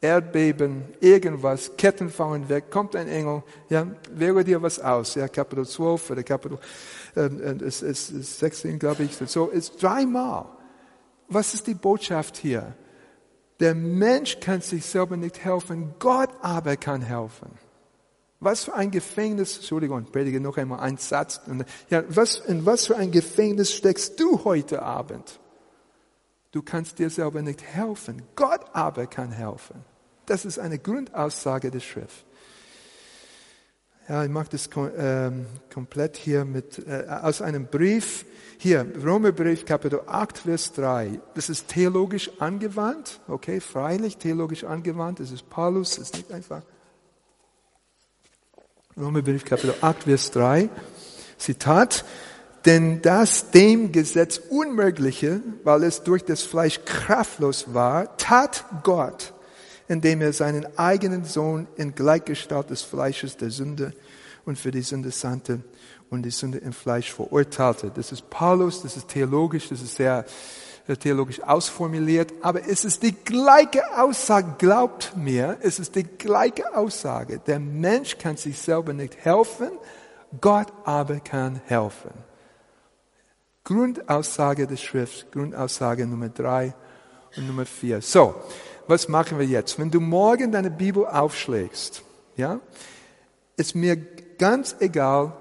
Erdbeben, 0.00 0.84
irgendwas, 0.98 1.76
Ketten 1.76 2.10
fallen 2.10 2.48
weg, 2.48 2.72
kommt 2.72 2.96
ein 2.96 3.06
Engel, 3.06 3.44
ja, 3.68 3.86
wähle 4.10 4.42
dir 4.42 4.60
was 4.60 4.80
aus, 4.80 5.14
ja, 5.14 5.28
Kapitel 5.28 5.64
12 5.64 6.10
oder 6.10 6.24
Kapitel, 6.24 6.58
äh, 7.14 7.28
es 7.64 7.82
ist 7.82 8.08
16, 8.40 8.80
glaube 8.80 9.04
ich, 9.04 9.16
so, 9.16 9.46
ist 9.46 9.80
dreimal. 9.80 10.46
Was 11.28 11.54
ist 11.54 11.68
die 11.68 11.74
Botschaft 11.74 12.36
hier? 12.36 12.74
Der 13.60 13.74
Mensch 13.74 14.40
kann 14.40 14.60
sich 14.60 14.84
selber 14.84 15.16
nicht 15.16 15.44
helfen, 15.44 15.94
Gott 15.98 16.30
aber 16.40 16.76
kann 16.76 17.02
helfen. 17.02 17.50
Was 18.40 18.64
für 18.64 18.74
ein 18.74 18.90
Gefängnis, 18.90 19.58
Entschuldigung, 19.58 20.04
predige 20.06 20.40
noch 20.40 20.56
einmal 20.56 20.80
einen 20.80 20.96
Satz. 20.96 21.40
Ja, 21.90 22.02
was, 22.08 22.38
in 22.38 22.66
was 22.66 22.86
für 22.86 22.96
ein 22.96 23.12
Gefängnis 23.12 23.72
steckst 23.72 24.18
du 24.18 24.42
heute 24.44 24.82
Abend? 24.82 25.38
Du 26.50 26.60
kannst 26.60 26.98
dir 26.98 27.08
selber 27.08 27.40
nicht 27.40 27.62
helfen. 27.62 28.22
Gott 28.34 28.62
aber 28.72 29.06
kann 29.06 29.30
helfen. 29.30 29.84
Das 30.26 30.44
ist 30.44 30.58
eine 30.58 30.78
Grundaussage 30.78 31.70
der 31.70 31.80
Schrift. 31.80 32.26
Ja, 34.08 34.24
ich 34.24 34.30
mache 34.30 34.48
das 34.50 34.68
ähm, 34.98 35.46
komplett 35.72 36.16
hier 36.16 36.44
mit, 36.44 36.84
äh, 36.86 37.06
aus 37.08 37.40
einem 37.40 37.66
Brief, 37.66 38.24
hier, 38.58 38.84
Römerbrief, 39.00 39.64
Kapitel 39.64 40.00
8, 40.06 40.38
Vers 40.38 40.72
3. 40.72 41.20
Das 41.34 41.48
ist 41.48 41.68
theologisch 41.68 42.30
angewandt, 42.40 43.20
okay, 43.28 43.60
freilich 43.60 44.16
theologisch 44.16 44.64
angewandt. 44.64 45.20
Das 45.20 45.30
ist 45.30 45.48
Paulus, 45.48 45.96
das 45.96 46.10
ist 46.10 46.16
nicht 46.16 46.32
einfach. 46.32 46.62
Römerbrief, 48.96 49.44
Kapitel 49.44 49.74
8, 49.80 50.02
Vers 50.02 50.30
3. 50.32 50.68
Zitat. 51.38 52.04
Denn 52.64 53.02
das 53.02 53.50
dem 53.50 53.90
Gesetz 53.90 54.38
Unmögliche, 54.38 55.40
weil 55.64 55.82
es 55.84 56.02
durch 56.02 56.24
das 56.24 56.42
Fleisch 56.42 56.80
kraftlos 56.84 57.74
war, 57.74 58.16
tat 58.16 58.64
Gott 58.84 59.32
indem 59.92 60.22
er 60.22 60.32
seinen 60.32 60.66
eigenen 60.78 61.26
Sohn 61.26 61.66
in 61.76 61.94
Gleichgestalt 61.94 62.70
des 62.70 62.80
Fleisches 62.80 63.36
der 63.36 63.50
Sünde 63.50 63.92
und 64.46 64.58
für 64.58 64.70
die 64.70 64.80
Sünde 64.80 65.10
sandte 65.10 65.60
und 66.08 66.22
die 66.22 66.30
Sünde 66.30 66.56
im 66.56 66.72
Fleisch 66.72 67.12
verurteilte. 67.12 67.92
Das 67.94 68.10
ist 68.10 68.30
Paulus, 68.30 68.80
das 68.80 68.96
ist 68.96 69.08
theologisch, 69.08 69.68
das 69.68 69.82
ist 69.82 69.96
sehr 69.96 70.24
äh, 70.86 70.96
theologisch 70.96 71.42
ausformuliert, 71.42 72.32
aber 72.40 72.66
es 72.66 72.86
ist 72.86 73.02
die 73.02 73.12
gleiche 73.12 73.82
Aussage, 73.98 74.54
glaubt 74.56 75.14
mir, 75.14 75.58
es 75.60 75.78
ist 75.78 75.94
die 75.94 76.04
gleiche 76.04 76.74
Aussage. 76.74 77.40
Der 77.46 77.60
Mensch 77.60 78.16
kann 78.16 78.38
sich 78.38 78.58
selber 78.58 78.94
nicht 78.94 79.18
helfen, 79.22 79.72
Gott 80.40 80.72
aber 80.84 81.20
kann 81.20 81.60
helfen. 81.66 82.12
Grundaussage 83.62 84.66
der 84.66 84.78
Schrift, 84.78 85.30
Grundaussage 85.30 86.06
Nummer 86.06 86.30
drei 86.30 86.74
und 87.36 87.46
Nummer 87.46 87.66
vier. 87.66 88.00
So, 88.00 88.34
was 88.86 89.08
machen 89.08 89.38
wir 89.38 89.46
jetzt? 89.46 89.78
Wenn 89.78 89.90
du 89.90 90.00
morgen 90.00 90.52
deine 90.52 90.70
Bibel 90.70 91.06
aufschlägst, 91.06 92.02
ja, 92.36 92.60
ist 93.56 93.74
mir 93.74 93.96
ganz 94.38 94.76
egal, 94.80 95.32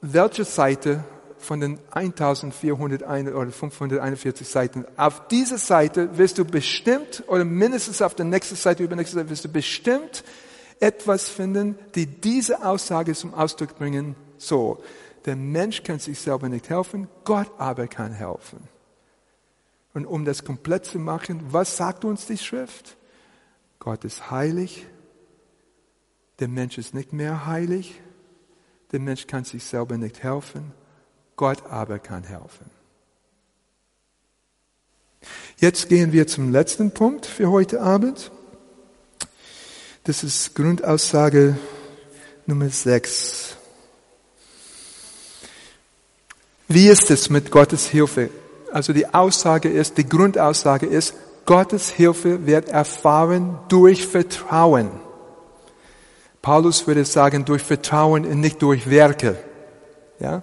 welche 0.00 0.44
Seite 0.44 1.04
von 1.38 1.60
den 1.60 1.78
1401 1.90 3.32
oder 3.32 3.50
541 3.50 4.48
Seiten. 4.48 4.84
Auf 4.96 5.26
dieser 5.28 5.58
Seite 5.58 6.16
wirst 6.16 6.38
du 6.38 6.44
bestimmt, 6.44 7.24
oder 7.26 7.44
mindestens 7.44 8.00
auf 8.00 8.14
der 8.14 8.24
nächsten 8.24 8.56
Seite, 8.56 8.84
übernächste 8.84 9.16
Seite, 9.16 9.30
wirst 9.30 9.44
du 9.44 9.48
bestimmt 9.48 10.24
etwas 10.80 11.28
finden, 11.28 11.78
die 11.94 12.06
diese 12.06 12.64
Aussage 12.64 13.14
zum 13.14 13.34
Ausdruck 13.34 13.76
bringen. 13.76 14.14
So, 14.38 14.82
der 15.26 15.36
Mensch 15.36 15.82
kann 15.82 15.98
sich 15.98 16.18
selber 16.18 16.48
nicht 16.48 16.70
helfen, 16.70 17.08
Gott 17.24 17.50
aber 17.58 17.86
kann 17.86 18.12
helfen. 18.12 18.71
Und 19.94 20.06
um 20.06 20.24
das 20.24 20.44
komplett 20.44 20.86
zu 20.86 20.98
machen, 20.98 21.52
was 21.52 21.76
sagt 21.76 22.04
uns 22.04 22.26
die 22.26 22.38
Schrift? 22.38 22.96
Gott 23.78 24.04
ist 24.04 24.30
heilig. 24.30 24.86
Der 26.38 26.48
Mensch 26.48 26.78
ist 26.78 26.94
nicht 26.94 27.12
mehr 27.12 27.46
heilig. 27.46 28.00
Der 28.92 29.00
Mensch 29.00 29.26
kann 29.26 29.44
sich 29.44 29.64
selber 29.64 29.98
nicht 29.98 30.22
helfen. 30.22 30.72
Gott 31.36 31.66
aber 31.66 31.98
kann 31.98 32.24
helfen. 32.24 32.70
Jetzt 35.58 35.88
gehen 35.88 36.12
wir 36.12 36.26
zum 36.26 36.50
letzten 36.50 36.92
Punkt 36.92 37.26
für 37.26 37.50
heute 37.50 37.80
Abend. 37.80 38.30
Das 40.04 40.24
ist 40.24 40.54
Grundaussage 40.54 41.56
Nummer 42.46 42.68
6. 42.68 43.56
Wie 46.66 46.88
ist 46.88 47.10
es 47.10 47.30
mit 47.30 47.50
Gottes 47.50 47.86
Hilfe? 47.86 48.30
Also 48.72 48.92
die 48.92 49.12
Aussage 49.12 49.68
ist, 49.68 49.98
die 49.98 50.08
Grundaussage 50.08 50.86
ist, 50.86 51.14
Gottes 51.44 51.90
Hilfe 51.90 52.46
wird 52.46 52.68
erfahren 52.68 53.58
durch 53.68 54.06
Vertrauen. 54.06 54.90
Paulus 56.40 56.86
würde 56.86 57.04
sagen, 57.04 57.44
durch 57.44 57.62
Vertrauen 57.62 58.24
und 58.24 58.40
nicht 58.40 58.62
durch 58.62 58.88
Werke. 58.88 59.36
Ja? 60.18 60.42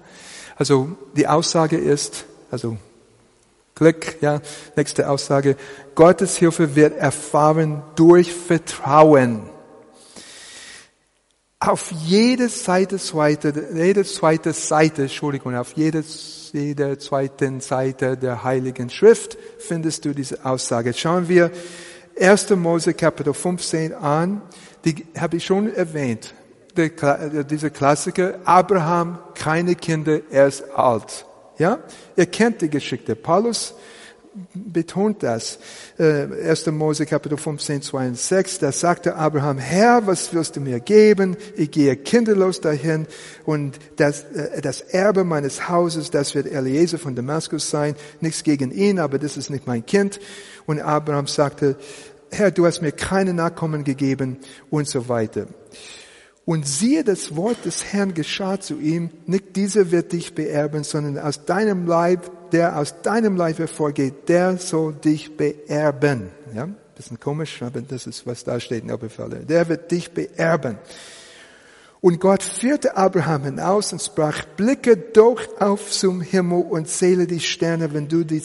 Also 0.56 0.90
die 1.16 1.28
Aussage 1.28 1.78
ist, 1.78 2.26
also 2.52 2.78
Klick, 3.76 4.18
ja, 4.22 4.42
nächste 4.76 5.10
Aussage, 5.10 5.56
Gottes 5.96 6.36
Hilfe 6.36 6.76
wird 6.76 6.98
erfahren 6.98 7.82
durch 7.96 8.34
Vertrauen. 8.34 9.50
Auf 11.62 11.92
jede 11.92 12.48
Seite, 12.48 12.98
zweite, 13.00 13.68
jede 13.74 14.06
zweite 14.06 14.54
Seite, 14.54 15.04
Entschuldigung, 15.04 15.58
auf 15.58 15.74
jede 15.74 16.06
jeder 16.54 16.98
zweiten 16.98 17.60
Seite 17.60 18.16
der 18.16 18.46
Heiligen 18.46 18.90
Schrift 18.90 19.38
findest 19.60 20.06
du 20.06 20.14
diese 20.14 20.46
Aussage. 20.46 20.94
Schauen 20.94 21.28
wir 21.28 21.52
1. 22.18 22.52
Mose 22.52 22.94
Kapitel 22.94 23.34
15 23.34 23.94
an. 23.94 24.42
Die 24.86 25.06
habe 25.18 25.36
ich 25.36 25.46
schon 25.46 25.74
erwähnt. 25.74 26.34
Der, 26.78 27.44
dieser 27.44 27.72
Klassiker, 27.72 28.36
Abraham, 28.46 29.20
keine 29.36 29.76
Kinder, 29.76 30.22
er 30.32 30.48
ist 30.48 30.64
alt. 30.74 31.26
Ja? 31.58 31.80
Ihr 32.16 32.26
kennt 32.28 32.62
die 32.62 32.70
Geschichte. 32.70 33.18
Paulus 33.18 33.76
betont 34.54 35.24
das. 35.24 35.60
1. 35.98 36.68
Äh, 36.68 36.72
Mose 36.72 37.06
Kapitel 37.06 37.38
15, 37.38 37.82
2 37.82 38.08
und 38.08 38.18
6, 38.18 38.60
da 38.60 38.72
sagte 38.72 39.16
Abraham, 39.16 39.58
Herr, 39.58 40.08
was 40.08 40.34
wirst 40.34 40.56
du 40.56 40.62
mir 40.62 40.80
geben? 40.80 41.38
Ich 41.56 41.72
gehe 41.72 41.96
kinderlos 41.96 42.62
dahin 42.62 43.08
und 43.46 43.80
das, 43.98 44.24
äh, 44.24 44.62
das 44.62 44.82
Erbe 44.82 45.24
meines 45.24 45.70
Hauses, 45.70 46.12
das 46.12 46.36
wird 46.36 46.48
Eliezer 46.48 46.98
von 46.98 47.16
Damaskus 47.16 47.70
sein. 47.70 47.96
Nichts 48.22 48.44
gegen 48.44 48.72
ihn, 48.72 49.00
aber 49.00 49.20
das 49.20 49.38
ist 49.38 49.50
nicht 49.50 49.68
mein 49.68 49.86
Kind. 49.86 50.20
Und 50.66 50.82
Abraham 50.82 51.28
sagte, 51.28 51.76
Herr, 52.32 52.52
du 52.52 52.66
hast 52.66 52.82
mir 52.82 52.92
keine 52.92 53.34
Nachkommen 53.34 53.84
gegeben 53.84 54.38
und 54.70 54.88
so 54.88 55.10
weiter. 55.10 55.48
Und 56.46 56.68
siehe, 56.68 57.04
das 57.04 57.36
Wort 57.36 57.66
des 57.66 57.86
Herrn 57.94 58.16
geschah 58.16 58.60
zu 58.60 58.80
ihm, 58.80 59.12
nicht 59.28 59.56
dieser 59.56 59.92
wird 59.92 60.14
dich 60.14 60.34
beerben, 60.34 60.84
sondern 60.84 61.20
aus 61.20 61.46
deinem 61.46 61.86
Leib, 61.86 62.32
der 62.52 62.78
aus 62.78 63.02
deinem 63.02 63.36
Leib 63.36 63.60
hervorgeht, 63.60 64.28
der 64.30 64.58
soll 64.58 64.94
dich 64.94 65.36
beerben. 65.36 66.30
Ja, 66.54 66.68
bisschen 66.96 67.20
komisch, 67.20 67.62
aber 67.62 67.82
das 67.82 68.08
ist, 68.08 68.26
was 68.28 68.44
da 68.44 68.60
steht 68.60 68.82
in 68.82 68.90
der 68.90 68.98
Befehle. 68.98 69.46
Der 69.46 69.68
wird 69.70 69.90
dich 69.92 70.12
beerben. 70.12 70.78
Und 72.02 72.20
Gott 72.20 72.44
führte 72.44 72.96
Abraham 72.96 73.44
hinaus 73.44 73.92
und 73.92 74.02
sprach, 74.02 74.46
blicke 74.56 74.98
doch 74.98 75.42
auf 75.60 75.92
zum 75.92 76.22
Himmel 76.22 76.64
und 76.64 76.88
zähle 76.88 77.28
die 77.28 77.40
Sterne, 77.40 77.94
wenn 77.94 78.08
du 78.08 78.24
die, 78.24 78.42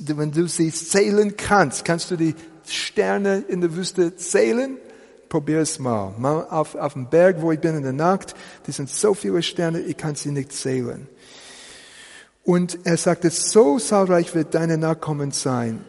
wenn 0.00 0.30
du 0.30 0.46
sie 0.46 0.72
zählen 0.72 1.36
kannst. 1.36 1.84
Kannst 1.84 2.10
du 2.10 2.16
die 2.16 2.34
Sterne 2.66 3.44
in 3.48 3.60
der 3.60 3.74
Wüste 3.74 4.14
zählen? 4.16 4.78
probier 5.28 5.60
es 5.60 5.78
mal. 5.78 6.14
Mal 6.18 6.46
auf, 6.48 6.74
auf 6.74 6.94
dem 6.94 7.08
Berg, 7.08 7.40
wo 7.40 7.52
ich 7.52 7.60
bin 7.60 7.76
in 7.76 7.82
der 7.82 7.92
Nacht, 7.92 8.34
die 8.66 8.72
sind 8.72 8.88
so 8.88 9.14
viele 9.14 9.42
Sterne, 9.42 9.80
ich 9.80 9.96
kann 9.96 10.14
sie 10.14 10.30
nicht 10.30 10.52
zählen. 10.52 11.06
Und 12.48 12.86
er 12.86 12.96
sagte, 12.96 13.28
so 13.28 13.78
zahlreich 13.78 14.34
wird 14.34 14.54
deine 14.54 14.78
Nachkommen 14.78 15.32
sein. 15.32 15.84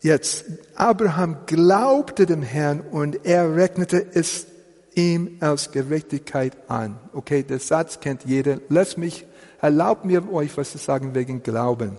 Jetzt, 0.00 0.44
Abraham 0.76 1.38
glaubte 1.46 2.24
dem 2.24 2.42
Herrn 2.42 2.82
und 2.82 3.26
er 3.26 3.56
rechnete 3.56 4.06
es 4.14 4.46
ihm 4.94 5.38
als 5.40 5.72
Gerechtigkeit 5.72 6.56
an. 6.68 7.00
Okay, 7.12 7.42
der 7.42 7.58
Satz 7.58 7.98
kennt 7.98 8.24
jeder. 8.24 8.58
Lass 8.68 8.96
mich, 8.96 9.26
erlaubt 9.60 10.04
mir 10.04 10.32
euch 10.32 10.56
was 10.56 10.70
zu 10.70 10.78
sagen 10.78 11.16
wegen 11.16 11.42
Glauben. 11.42 11.98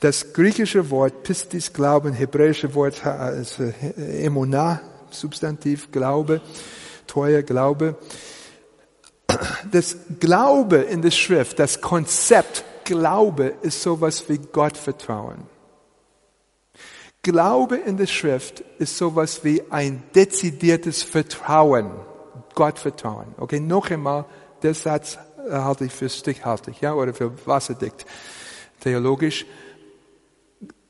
Das 0.00 0.32
griechische 0.32 0.90
Wort 0.90 1.22
Pistis 1.22 1.72
Glauben, 1.72 2.12
hebräische 2.12 2.74
Wort 2.74 3.06
also 3.06 3.72
Emunah, 3.96 4.80
Substantiv 5.12 5.92
Glaube, 5.92 6.40
treuer 7.06 7.42
Glaube. 7.42 7.94
Das 9.70 9.98
Glaube 10.18 10.78
in 10.78 11.00
der 11.00 11.12
Schrift, 11.12 11.60
das 11.60 11.80
Konzept 11.80 12.64
Glaube 12.88 13.52
ist 13.60 13.82
sowas 13.82 14.30
wie 14.30 14.38
Gottvertrauen. 14.38 15.42
Glaube 17.22 17.76
in 17.76 17.98
der 17.98 18.06
Schrift 18.06 18.60
ist 18.78 18.96
sowas 18.96 19.44
wie 19.44 19.62
ein 19.70 20.02
dezidiertes 20.14 21.02
Vertrauen, 21.02 21.90
Gottvertrauen. 22.54 23.34
Okay, 23.36 23.60
noch 23.60 23.90
einmal, 23.90 24.24
der 24.62 24.72
Satz 24.72 25.18
halte 25.50 25.84
ich 25.84 25.92
für 25.92 26.08
stichhaltig, 26.08 26.80
ja, 26.80 26.94
oder 26.94 27.12
für 27.12 27.30
wasserdicht, 27.46 28.06
theologisch. 28.80 29.44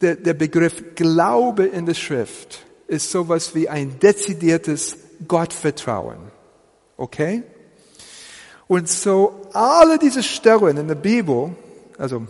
Der, 0.01 0.15
der 0.15 0.35
Begriff 0.35 0.95
Glaube 0.95 1.67
in 1.67 1.85
der 1.85 1.95
Schrift 1.95 2.65
ist 2.87 3.11
sowas 3.11 3.57
wie 3.57 3.69
ein 3.69 3.99
dezidiertes 3.99 4.97
Gottvertrauen. 5.27 6.31
Okay? 6.97 7.43
Und 8.69 8.89
so 8.89 9.43
alle 9.53 9.99
diese 9.99 10.23
Stellen 10.23 10.77
in 10.77 10.87
der 10.87 10.95
Bibel, 10.95 11.57
also 11.99 12.23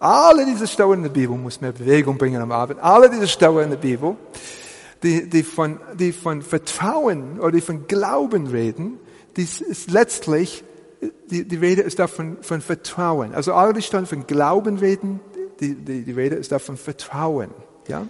alle 0.00 0.44
diese 0.44 0.66
Stellen 0.66 0.94
in 0.94 1.02
der 1.04 1.10
Bibel, 1.10 1.36
muss 1.36 1.60
mehr 1.60 1.72
Bewegung 1.72 2.18
bringen 2.18 2.42
am 2.42 2.50
Abend, 2.50 2.80
alle 2.82 3.08
diese 3.08 3.28
Stellen 3.28 3.64
in 3.64 3.70
der 3.70 3.76
Bibel, 3.76 4.16
die, 5.02 5.28
die, 5.28 5.44
von, 5.44 5.78
die 5.94 6.12
von 6.12 6.42
Vertrauen 6.42 7.38
oder 7.38 7.52
die 7.52 7.60
von 7.60 7.86
Glauben 7.86 8.48
reden, 8.48 8.98
die 9.36 9.42
ist 9.42 9.90
letztlich, 9.90 10.64
die, 11.30 11.46
die 11.46 11.56
Rede 11.56 11.82
ist 11.82 12.00
davon 12.00 12.38
von 12.42 12.60
Vertrauen. 12.60 13.32
Also 13.32 13.54
alle 13.54 13.72
die 13.72 13.82
Stellen 13.82 14.06
von 14.06 14.26
Glauben 14.26 14.78
reden, 14.78 15.20
die, 15.60 15.76
die, 15.76 16.02
die 16.02 16.12
Rede 16.12 16.34
ist 16.34 16.50
davon 16.50 16.76
Vertrauen. 16.76 17.50
Ja? 17.86 18.08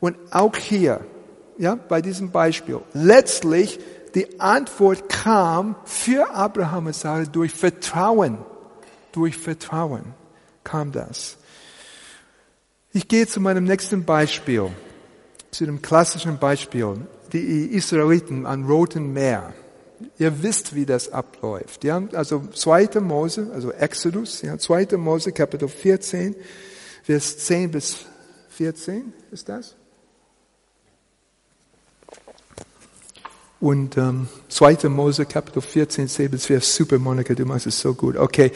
Und 0.00 0.16
auch 0.32 0.56
hier, 0.56 1.00
ja, 1.58 1.76
bei 1.76 2.02
diesem 2.02 2.32
Beispiel, 2.32 2.80
letztlich 2.92 3.78
die 4.16 4.40
Antwort 4.40 5.08
kam 5.08 5.76
für 5.84 6.34
Abraham 6.34 6.86
und 6.86 6.94
Sarah 6.96 7.24
durch 7.24 7.52
Vertrauen. 7.52 8.38
Durch 9.12 9.36
Vertrauen 9.36 10.19
kam 10.64 10.92
das. 10.92 11.36
Ich 12.92 13.06
gehe 13.06 13.26
zu 13.26 13.40
meinem 13.40 13.64
nächsten 13.64 14.04
Beispiel, 14.04 14.70
zu 15.50 15.64
dem 15.64 15.80
klassischen 15.80 16.38
Beispiel, 16.38 16.96
die 17.32 17.66
Israeliten 17.66 18.46
am 18.46 18.66
Roten 18.66 19.12
Meer. 19.12 19.54
Ihr 20.18 20.42
wisst, 20.42 20.74
wie 20.74 20.86
das 20.86 21.12
abläuft. 21.12 21.84
Ja? 21.84 22.02
Also 22.14 22.46
2. 22.52 23.00
Mose, 23.00 23.50
also 23.52 23.70
Exodus, 23.70 24.42
ja? 24.42 24.58
2. 24.58 24.96
Mose, 24.96 25.30
Kapitel 25.32 25.68
14, 25.68 26.34
Vers 27.02 27.38
10 27.38 27.70
bis 27.70 28.06
14 28.50 29.12
ist 29.30 29.48
das. 29.48 29.76
Und 33.60 33.98
ähm, 33.98 34.26
2. 34.48 34.88
Mose 34.88 35.26
Kapitel 35.26 35.60
14, 35.60 36.08
7, 36.08 36.32
das 36.32 36.48
wäre 36.48 36.62
super, 36.62 36.98
Monika, 36.98 37.34
du 37.34 37.44
machst 37.44 37.66
es 37.66 37.78
so 37.78 37.92
gut. 37.92 38.16
Okay. 38.16 38.52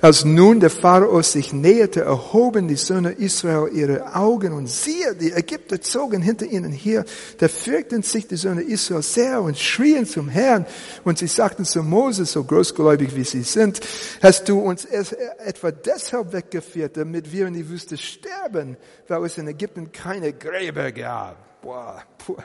Als 0.00 0.24
nun 0.24 0.60
der 0.60 0.70
Pharao 0.70 1.20
sich 1.20 1.52
näherte, 1.52 2.00
erhoben 2.00 2.66
die 2.66 2.76
Söhne 2.76 3.12
Israel 3.12 3.68
ihre 3.70 4.14
Augen 4.14 4.54
und 4.54 4.66
siehe, 4.66 5.14
die 5.14 5.32
Ägypter 5.32 5.82
zogen 5.82 6.22
hinter 6.22 6.46
ihnen 6.46 6.72
her. 6.72 7.04
Da 7.36 7.48
fürchten 7.48 8.00
sich 8.00 8.28
die 8.28 8.36
Söhne 8.36 8.62
Israel 8.62 9.02
sehr 9.02 9.42
und 9.42 9.58
schrien 9.58 10.06
zum 10.06 10.30
Herrn. 10.30 10.64
Und 11.04 11.18
sie 11.18 11.26
sagten 11.26 11.66
zu 11.66 11.82
Mose, 11.82 12.24
so 12.24 12.42
großgläubig 12.42 13.14
wie 13.14 13.24
sie 13.24 13.42
sind, 13.42 13.80
hast 14.22 14.48
du 14.48 14.58
uns 14.58 14.86
etwa 14.86 15.70
deshalb 15.70 16.32
weggeführt, 16.32 16.96
damit 16.96 17.30
wir 17.30 17.46
in 17.46 17.52
die 17.52 17.68
Wüste 17.68 17.98
sterben, 17.98 18.78
weil 19.06 19.22
es 19.26 19.36
in 19.36 19.48
Ägypten 19.48 19.92
keine 19.92 20.32
Gräber 20.32 20.92
gab. 20.92 21.60
Boah, 21.60 22.02
boah. 22.26 22.42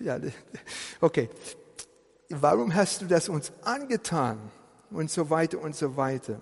Ja, 0.00 0.18
okay. 1.00 1.28
Warum 2.30 2.74
hast 2.74 3.02
du 3.02 3.06
das 3.06 3.28
uns 3.28 3.52
angetan? 3.62 4.38
Und 4.90 5.10
so 5.10 5.30
weiter 5.30 5.60
und 5.60 5.76
so 5.76 5.96
weiter. 5.96 6.40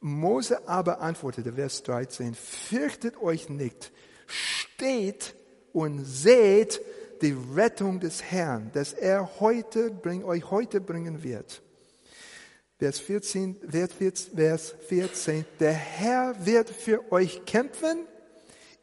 Mose 0.00 0.68
aber 0.68 1.00
antwortete, 1.00 1.52
Vers 1.54 1.82
13, 1.82 2.34
fürchtet 2.34 3.20
euch 3.20 3.48
nicht, 3.48 3.90
steht 4.26 5.34
und 5.72 6.04
seht 6.04 6.80
die 7.22 7.36
Rettung 7.54 8.00
des 8.00 8.22
Herrn, 8.22 8.70
dass 8.74 8.92
er 8.92 9.40
heute 9.40 9.90
bring, 9.90 10.24
euch 10.24 10.50
heute 10.50 10.80
bringen 10.80 11.22
wird. 11.22 11.62
Vers 12.78 13.00
14, 13.00 13.56
Vers 13.68 14.74
14, 14.88 15.44
der 15.58 15.72
Herr 15.72 16.46
wird 16.46 16.70
für 16.70 17.10
euch 17.10 17.44
kämpfen, 17.44 18.06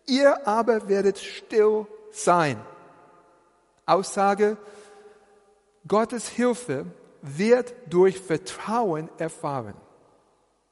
ihr 0.05 0.45
aber 0.47 0.89
werdet 0.89 1.19
still 1.19 1.87
sein. 2.11 2.59
Aussage, 3.85 4.57
Gottes 5.87 6.29
Hilfe 6.29 6.85
wird 7.21 7.73
durch 7.89 8.19
Vertrauen 8.19 9.09
erfahren. 9.17 9.75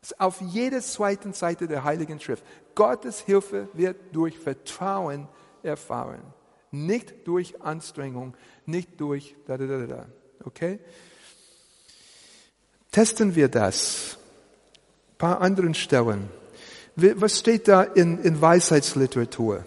Das 0.02 0.12
ist 0.12 0.20
auf 0.20 0.42
jeder 0.42 0.82
zweiten 0.82 1.34
Seite 1.34 1.68
der 1.68 1.84
Heiligen 1.84 2.20
Schrift. 2.20 2.44
Gottes 2.76 3.22
Hilfe 3.22 3.70
wird 3.74 3.98
durch 4.12 4.38
Vertrauen 4.38 5.28
erfahren. 5.62 6.22
Nicht 6.72 7.28
durch 7.28 7.62
Anstrengung, 7.62 8.36
nicht 8.66 9.00
durch 9.00 9.36
da, 9.46 9.58
da, 9.58 9.66
da, 9.66 9.86
da. 9.86 10.06
Okay? 10.44 10.80
Testen 12.92 13.36
wir 13.36 13.48
das. 13.48 14.18
Ein 15.14 15.18
paar 15.18 15.42
anderen 15.42 15.74
Stellen. 15.74 16.30
Was 16.96 17.40
steht 17.40 17.68
da 17.68 17.84
in, 17.84 18.20
in 18.24 18.42
Weisheitsliteratur? 18.42 19.66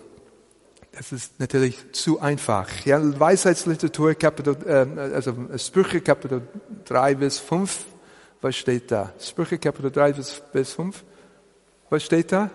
Das 0.96 1.12
ist 1.12 1.38
natürlich 1.38 1.92
zu 1.92 2.20
einfach. 2.20 2.70
Ja, 2.86 2.98
Weisheitsliteratur, 3.20 4.14
Kapitel, 4.14 4.56
äh, 4.66 5.14
also 5.14 5.34
Sprüche, 5.58 6.00
Kapitel 6.00 6.40
3 6.86 7.14
bis 7.16 7.38
5. 7.38 7.84
Was 8.40 8.56
steht 8.56 8.90
da? 8.90 9.12
Sprüche, 9.20 9.58
Kapitel 9.58 9.90
3 9.90 10.14
bis, 10.14 10.42
bis 10.54 10.72
5. 10.72 11.04
Was 11.90 12.02
steht 12.02 12.32
da? 12.32 12.50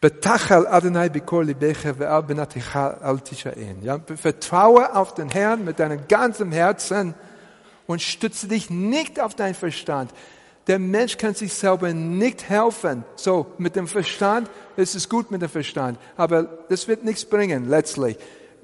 Betachal 0.00 0.66
Adonai 0.66 1.10
bikol 1.10 1.44
libecha 1.44 1.90
ve'al 1.90 2.22
benaticha 2.22 2.88
al 3.02 3.20
tishaen. 3.20 3.80
Ja, 3.82 4.00
vertraue 4.16 4.96
auf 4.96 5.14
den 5.14 5.28
Herrn 5.28 5.64
mit 5.64 5.78
deinem 5.78 6.08
ganzen 6.08 6.50
Herzen 6.50 7.14
und 7.86 8.02
stütze 8.02 8.48
dich 8.48 8.68
nicht 8.68 9.20
auf 9.20 9.36
deinen 9.36 9.54
Verstand. 9.54 10.10
Der 10.70 10.78
Mensch 10.78 11.16
kann 11.18 11.34
sich 11.34 11.52
selber 11.52 11.92
nicht 11.92 12.48
helfen. 12.48 13.02
So, 13.16 13.46
mit 13.58 13.74
dem 13.74 13.88
Verstand, 13.88 14.48
es 14.76 14.94
ist 14.94 15.08
gut 15.08 15.32
mit 15.32 15.42
dem 15.42 15.48
Verstand, 15.48 15.98
aber 16.16 16.44
das 16.44 16.86
wird 16.86 17.02
nichts 17.04 17.24
bringen, 17.24 17.68
letztlich. 17.68 18.16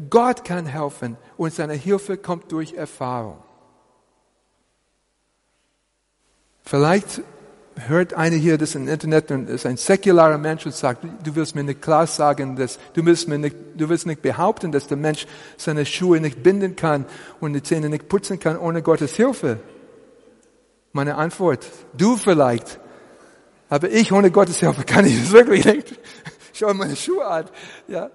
Gott 0.08 0.44
kann 0.44 0.66
helfen 0.66 1.16
und 1.36 1.52
seine 1.52 1.72
Hilfe 1.72 2.16
kommt 2.16 2.52
durch 2.52 2.74
Erfahrung. 2.74 3.38
Vielleicht 6.62 7.22
hört 7.74 8.14
einer 8.14 8.36
hier 8.36 8.56
das 8.56 8.76
im 8.76 8.86
Internet 8.86 9.32
und 9.32 9.50
ist 9.50 9.66
ein 9.66 9.76
säkularer 9.76 10.38
Mensch 10.38 10.64
und 10.64 10.76
sagt, 10.76 11.02
du 11.24 11.34
willst 11.34 11.56
mir 11.56 11.64
nicht 11.64 11.82
klar 11.82 12.06
sagen, 12.06 12.54
dass, 12.54 12.78
du 12.94 13.04
willst 13.04 13.26
mir 13.26 13.38
nicht, 13.38 13.56
du 13.74 13.88
willst 13.88 14.06
nicht 14.06 14.22
behaupten, 14.22 14.70
dass 14.70 14.86
der 14.86 14.96
Mensch 14.96 15.26
seine 15.56 15.84
Schuhe 15.84 16.20
nicht 16.20 16.40
binden 16.40 16.76
kann 16.76 17.04
und 17.40 17.52
die 17.54 17.64
Zähne 17.64 17.88
nicht 17.88 18.08
putzen 18.08 18.38
kann 18.38 18.56
ohne 18.56 18.82
Gottes 18.82 19.16
Hilfe. 19.16 19.58
Meine 20.96 21.16
Antwort, 21.16 21.66
du 21.92 22.16
vielleicht. 22.16 22.80
Aber 23.68 23.90
ich 23.90 24.12
ohne 24.12 24.30
Gottes 24.30 24.60
Hilfe 24.60 24.82
kann 24.82 25.04
ich 25.04 25.20
das 25.20 25.30
wirklich 25.38 25.66
nicht. 25.66 26.00
Schau 26.54 26.72
meine 26.72 26.96
Schuhe 26.96 27.26
an. 27.26 27.44
Ja. 27.86 28.10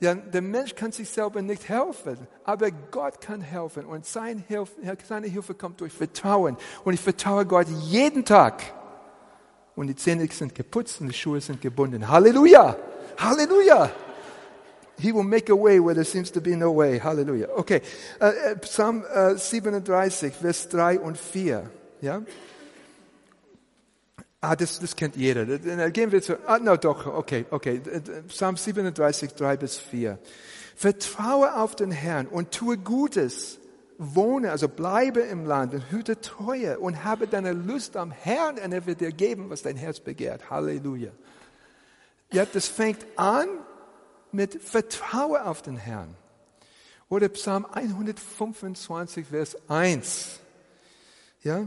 Ja, 0.00 0.14
der 0.14 0.42
Mensch 0.42 0.74
kann 0.74 0.90
sich 0.90 1.08
selber 1.08 1.42
nicht 1.42 1.68
helfen, 1.68 2.18
aber 2.44 2.70
Gott 2.90 3.20
kann 3.20 3.40
helfen 3.40 3.84
und 3.84 4.04
seine 4.04 4.42
Hilfe, 4.48 4.72
seine 5.06 5.28
Hilfe 5.28 5.54
kommt 5.54 5.80
durch 5.80 5.92
Vertrauen. 5.92 6.56
Und 6.84 6.94
ich 6.94 7.00
vertraue 7.00 7.46
Gott 7.46 7.68
jeden 7.68 8.24
Tag. 8.24 8.62
Und 9.76 9.86
die 9.86 9.94
Zähne 9.94 10.26
sind 10.26 10.56
geputzt 10.56 11.00
und 11.00 11.08
die 11.08 11.14
Schuhe 11.14 11.40
sind 11.40 11.60
gebunden. 11.60 12.08
Halleluja! 12.08 12.76
Halleluja! 13.16 13.90
He 14.98 15.12
will 15.12 15.22
make 15.22 15.52
a 15.52 15.56
way 15.56 15.78
where 15.78 15.94
there 15.94 16.04
seems 16.04 16.32
to 16.32 16.40
be 16.40 16.56
no 16.56 16.72
way. 16.72 16.98
Halleluja. 16.98 17.48
Okay. 17.56 17.80
Uh, 18.20 18.56
Psalm 18.62 19.04
uh, 19.14 19.36
37, 19.36 20.34
Vers 20.34 20.68
3 20.68 20.98
und 20.98 21.16
4. 21.16 21.77
Ja? 22.00 22.22
Ah, 24.40 24.54
das, 24.54 24.78
das 24.78 24.94
kennt 24.94 25.16
jeder. 25.16 25.44
Dann 25.44 25.92
gehen 25.92 26.12
wir 26.12 26.22
zu, 26.22 26.38
ah, 26.46 26.58
no, 26.58 26.76
doch, 26.76 27.06
okay, 27.06 27.44
okay. 27.50 27.80
Psalm 28.28 28.56
37, 28.56 29.34
3 29.34 29.56
bis 29.56 29.78
4. 29.78 30.18
Vertraue 30.76 31.56
auf 31.56 31.74
den 31.74 31.90
Herrn 31.90 32.26
und 32.26 32.52
tue 32.52 32.78
Gutes. 32.78 33.58
Wohne, 34.00 34.52
also 34.52 34.68
bleibe 34.68 35.22
im 35.22 35.44
Land 35.44 35.74
und 35.74 35.90
hüte 35.90 36.20
Treue 36.20 36.78
und 36.78 37.02
habe 37.02 37.26
deine 37.26 37.52
Lust 37.52 37.96
am 37.96 38.12
Herrn 38.12 38.56
und 38.56 38.70
er 38.70 38.86
wird 38.86 39.00
dir 39.00 39.10
geben, 39.10 39.50
was 39.50 39.62
dein 39.62 39.76
Herz 39.76 39.98
begehrt. 39.98 40.50
Halleluja. 40.50 41.10
Ja, 42.30 42.46
das 42.46 42.68
fängt 42.68 43.04
an 43.16 43.48
mit 44.30 44.62
Vertraue 44.62 45.44
auf 45.46 45.62
den 45.62 45.76
Herrn. 45.76 46.14
Oder 47.08 47.28
Psalm 47.30 47.66
125, 47.72 49.26
Vers 49.26 49.56
1. 49.68 50.38
Ja, 51.42 51.66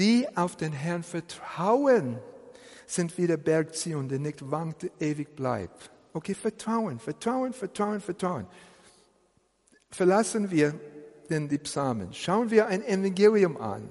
die 0.00 0.26
auf 0.34 0.56
den 0.56 0.72
Herrn 0.72 1.02
vertrauen, 1.02 2.18
sind 2.86 3.16
wie 3.18 3.26
der 3.26 3.36
Berg 3.36 3.74
Zion, 3.74 4.08
der 4.08 4.18
nicht 4.18 4.50
wankt, 4.50 4.90
ewig 4.98 5.36
bleibt. 5.36 5.90
Okay, 6.14 6.34
Vertrauen, 6.34 6.98
Vertrauen, 6.98 7.52
Vertrauen, 7.52 8.00
Vertrauen. 8.00 8.46
Verlassen 9.90 10.50
wir 10.50 10.74
denn 11.28 11.48
die 11.48 11.58
Psalmen. 11.58 12.12
Schauen 12.12 12.50
wir 12.50 12.66
ein 12.66 12.82
Evangelium 12.82 13.56
an. 13.58 13.88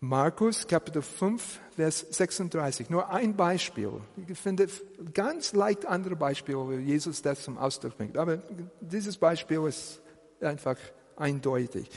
Markus 0.00 0.66
Kapitel 0.66 1.02
5, 1.02 1.60
Vers 1.76 2.06
36. 2.10 2.88
Nur 2.88 3.10
ein 3.10 3.36
Beispiel. 3.36 4.00
Ich 4.28 4.38
finde 4.38 4.68
ganz 5.12 5.52
leicht 5.52 5.84
andere 5.86 6.16
Beispiele, 6.16 6.58
wo 6.58 6.72
Jesus 6.72 7.22
das 7.22 7.42
zum 7.42 7.58
Ausdruck 7.58 7.96
bringt. 7.96 8.16
Aber 8.16 8.38
dieses 8.80 9.16
Beispiel 9.16 9.64
ist 9.66 10.00
einfach 10.40 10.76
eindeutig. 11.16 11.88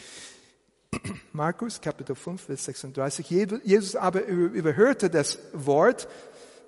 Markus 1.33 1.81
Kapitel 1.81 2.15
5, 2.15 2.41
Vers 2.41 2.65
36. 2.65 3.29
Jesus 3.63 3.95
aber 3.95 4.25
überhörte 4.25 5.09
das 5.09 5.39
Wort. 5.53 6.07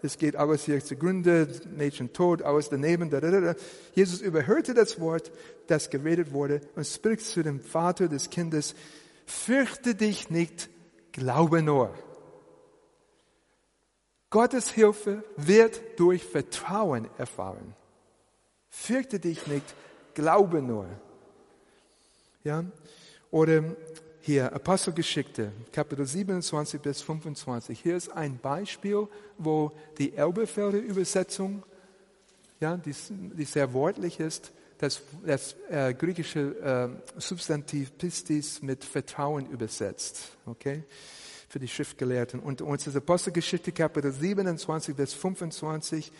Es 0.02 0.18
geht 0.18 0.36
alles 0.36 0.66
hier 0.66 0.84
zugrunde, 0.84 1.48
Mädchen 1.76 2.14
tot, 2.14 2.42
alles 2.42 2.70
daneben. 2.70 3.10
Da, 3.10 3.20
da, 3.20 3.32
da. 3.32 3.56
Jesus 3.96 4.22
überhörte 4.22 4.74
das 4.74 5.00
Wort, 5.00 5.32
das 5.68 5.90
geredet 5.90 6.32
wurde 6.32 6.62
und 6.76 6.86
spricht 6.86 7.26
zu 7.26 7.44
dem 7.44 7.60
Vater 7.60 8.08
des 8.08 8.30
Kindes, 8.30 8.76
fürchte 9.26 9.96
dich 9.96 10.30
nicht, 10.30 10.70
glaube 11.12 11.62
nur. 11.62 11.94
Gottes 14.30 14.70
Hilfe 14.70 15.24
wird 15.38 15.82
durch 15.98 16.24
Vertrauen 16.24 17.08
erfahren. 17.18 17.76
Fürchte 18.70 19.20
dich 19.20 19.48
nicht, 19.48 19.66
glaube 20.14 20.62
nur. 20.62 20.88
Ja? 22.44 22.66
Oder 23.32 23.64
hier, 24.28 24.52
Apostelgeschichte, 24.52 25.54
Kapitel 25.72 26.06
27 26.06 26.82
bis 26.82 27.02
25. 27.02 27.80
Hier 27.80 27.96
ist 27.96 28.10
ein 28.10 28.38
Beispiel, 28.38 29.08
wo 29.38 29.72
die 29.98 30.14
Elbefelder 30.18 30.80
Übersetzung, 30.80 31.64
ja, 32.60 32.76
die, 32.76 32.94
die 33.10 33.46
sehr 33.46 33.72
wortlich 33.72 34.20
ist, 34.20 34.52
das, 34.80 35.02
das 35.26 35.56
äh, 35.70 35.94
griechische 35.94 37.00
äh, 37.16 37.22
Substantiv 37.22 37.98
Pistis 37.98 38.62
mit 38.62 38.84
Vertrauen 38.84 39.50
übersetzt. 39.50 40.36
Okay? 40.46 40.84
Für 41.48 41.60
die 41.60 41.70
Schriftgelehrten. 41.70 42.42
Und 42.42 42.62
uns 42.62 42.86
ist 42.86 42.98
Apostelgeschichte 42.98 43.72
Kapitel 43.72 44.12
27 44.12 44.94
bis 44.94 45.14
25 45.14 46.12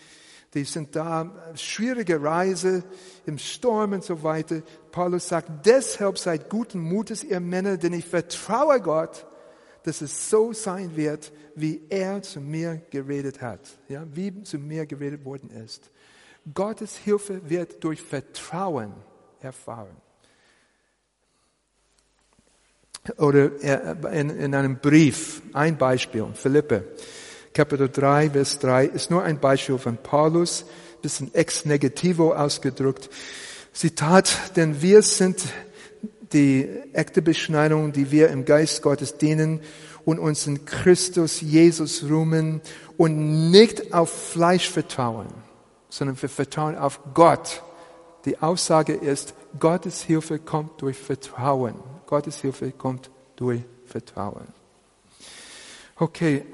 die 0.53 0.63
sind 0.63 0.95
da, 0.95 1.53
schwierige 1.55 2.21
Reise 2.21 2.83
im 3.25 3.37
Sturm 3.37 3.93
und 3.93 4.03
so 4.03 4.23
weiter. 4.23 4.61
Paulus 4.91 5.27
sagt, 5.27 5.65
deshalb 5.65 6.17
seid 6.17 6.49
guten 6.49 6.79
Mutes, 6.79 7.23
ihr 7.23 7.39
Männer, 7.39 7.77
denn 7.77 7.93
ich 7.93 8.05
vertraue 8.05 8.81
Gott, 8.81 9.25
dass 9.83 10.01
es 10.01 10.29
so 10.29 10.53
sein 10.53 10.95
wird, 10.95 11.31
wie 11.55 11.81
er 11.89 12.21
zu 12.21 12.41
mir 12.41 12.81
geredet 12.89 13.41
hat. 13.41 13.61
Ja, 13.87 14.05
wie 14.13 14.43
zu 14.43 14.57
mir 14.57 14.85
geredet 14.85 15.23
worden 15.25 15.49
ist. 15.49 15.91
Gottes 16.53 16.95
Hilfe 16.97 17.49
wird 17.49 17.83
durch 17.83 18.01
Vertrauen 18.01 18.93
erfahren. 19.39 19.95
Oder 23.17 23.61
in, 24.11 24.29
in 24.29 24.55
einem 24.55 24.79
Brief, 24.79 25.41
ein 25.53 25.77
Beispiel, 25.77 26.27
Philippe. 26.33 26.83
Kapitel 27.53 27.89
3, 27.89 28.31
Vers 28.31 28.59
3 28.59 28.85
ist 28.85 29.11
nur 29.11 29.23
ein 29.23 29.39
Beispiel 29.39 29.77
von 29.77 29.97
Paulus, 29.97 30.65
bisschen 31.01 31.33
ex 31.33 31.65
negativo 31.65 32.33
ausgedrückt. 32.33 33.09
Zitat, 33.73 34.55
denn 34.55 34.81
wir 34.81 35.01
sind 35.01 35.41
die 36.33 36.67
echte 36.93 37.21
Beschneidung, 37.21 37.91
die 37.91 38.11
wir 38.11 38.29
im 38.29 38.45
Geist 38.45 38.81
Gottes 38.81 39.17
dienen 39.17 39.61
und 40.05 40.19
uns 40.19 40.47
in 40.47 40.65
Christus 40.65 41.41
Jesus 41.41 42.03
ruhen 42.09 42.61
und 42.97 43.51
nicht 43.51 43.93
auf 43.93 44.09
Fleisch 44.09 44.69
vertrauen, 44.69 45.27
sondern 45.89 46.21
wir 46.21 46.29
vertrauen 46.29 46.77
auf 46.77 46.99
Gott. 47.13 47.61
Die 48.25 48.39
Aussage 48.39 48.93
ist, 48.93 49.33
Gottes 49.59 50.01
Hilfe 50.01 50.39
kommt 50.39 50.81
durch 50.81 50.97
Vertrauen. 50.97 51.75
Gottes 52.05 52.41
Hilfe 52.41 52.71
kommt 52.71 53.09
durch 53.35 53.61
Vertrauen. 53.85 54.47
Okay, 55.97 56.45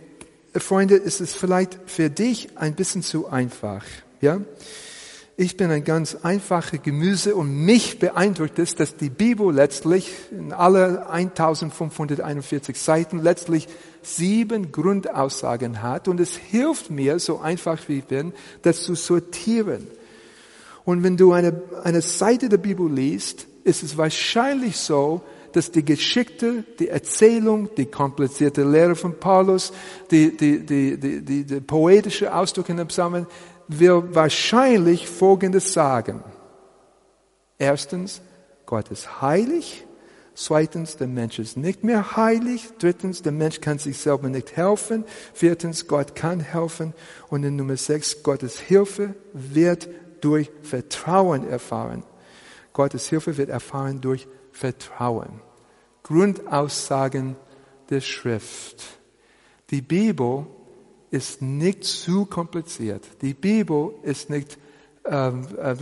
Freunde, 0.62 0.96
ist 0.96 1.22
es 1.22 1.34
vielleicht 1.34 1.80
für 1.86 2.10
dich 2.10 2.58
ein 2.58 2.76
bisschen 2.76 3.02
zu 3.02 3.28
einfach. 3.28 3.84
Ja? 4.22 4.42
Ich 5.36 5.58
bin 5.58 5.72
ein 5.72 5.84
ganz 5.84 6.16
einfacher 6.22 6.78
Gemüse 6.78 7.36
und 7.36 7.66
mich 7.66 7.98
beeindruckt 7.98 8.60
es, 8.60 8.76
dass 8.76 8.98
die 8.98 9.10
Bibel 9.10 9.52
letztlich 9.52 10.14
in 10.30 10.54
alle 10.54 11.10
1541 11.10 12.80
Seiten 12.80 13.18
letztlich 13.18 13.68
sieben 14.04 14.72
Grundaussagen 14.72 15.82
hat 15.82 16.08
und 16.08 16.20
es 16.20 16.36
hilft 16.36 16.92
mir, 16.92 17.18
so 17.18 17.40
einfach 17.40 17.80
wie 17.88 18.00
ich 18.00 18.06
bin, 18.06 18.34
das 18.62 18.84
zu 18.84 18.94
sortieren. 18.94 19.88
Und 20.86 21.02
wenn 21.02 21.18
du 21.18 21.32
eine, 21.32 21.62
eine 21.84 22.02
Seite 22.02 22.48
der 22.48 22.58
Bibel 22.58 22.92
liest, 22.92 23.48
ist 23.64 23.82
es 23.82 23.98
wahrscheinlich 23.98 24.78
so, 24.78 25.24
dass 25.54 25.72
die 25.72 25.86
Geschichte, 25.86 26.64
die 26.80 26.90
Erzählung, 26.90 27.70
die 27.76 27.86
komplizierte 27.86 28.64
Lehre 28.64 28.96
von 28.96 29.20
Paulus, 29.20 29.72
die, 30.12 30.36
die, 30.36 30.66
die, 30.66 31.00
die, 31.00 31.22
die, 31.22 31.44
die 31.46 31.62
poetische 31.62 32.34
Ausdruck 32.34 32.70
in 32.70 32.78
den 32.78 32.88
Psalmen, 32.88 33.28
will 33.68 34.04
wahrscheinlich 34.10 35.08
Folgendes 35.08 35.74
sagen. 35.74 36.24
Erstens, 37.58 38.22
Gott 38.66 38.92
ist 38.92 39.22
heilig. 39.22 39.86
Zweitens, 40.36 40.98
der 40.98 41.08
Mensch 41.08 41.38
ist 41.38 41.58
nicht 41.58 41.84
mehr 41.84 42.18
heilig. 42.18 42.70
Drittens, 42.80 43.22
der 43.22 43.32
Mensch 43.32 43.62
kann 43.62 43.78
sich 43.78 44.00
selber 44.00 44.30
nicht 44.30 44.58
helfen. 44.58 45.06
Viertens, 45.34 45.88
Gott 45.88 46.16
kann 46.16 46.40
helfen. 46.40 46.94
Und 47.30 47.44
in 47.44 47.56
Nummer 47.56 47.78
sechs, 47.78 48.24
Gottes 48.24 48.60
Hilfe 48.60 49.14
wird 49.34 49.88
durch 50.22 50.50
Vertrauen 50.64 51.48
erfahren. 51.48 52.04
Gottes 52.74 53.08
Hilfe 53.08 53.38
wird 53.38 53.50
erfahren 53.50 54.02
durch 54.02 54.28
Vertrauen. 54.54 55.42
Grundaussagen 56.04 57.36
der 57.90 58.02
Schrift. 58.02 58.84
Die 59.70 59.82
Bibel 59.82 60.46
ist 61.12 61.42
nicht 61.42 61.84
zu 61.84 62.26
kompliziert. 62.26 63.06
Die 63.22 63.34
Bibel 63.34 63.94
ist 64.04 64.30
nicht 64.30 64.58
ähm, 65.06 65.48
äh, 65.58 65.76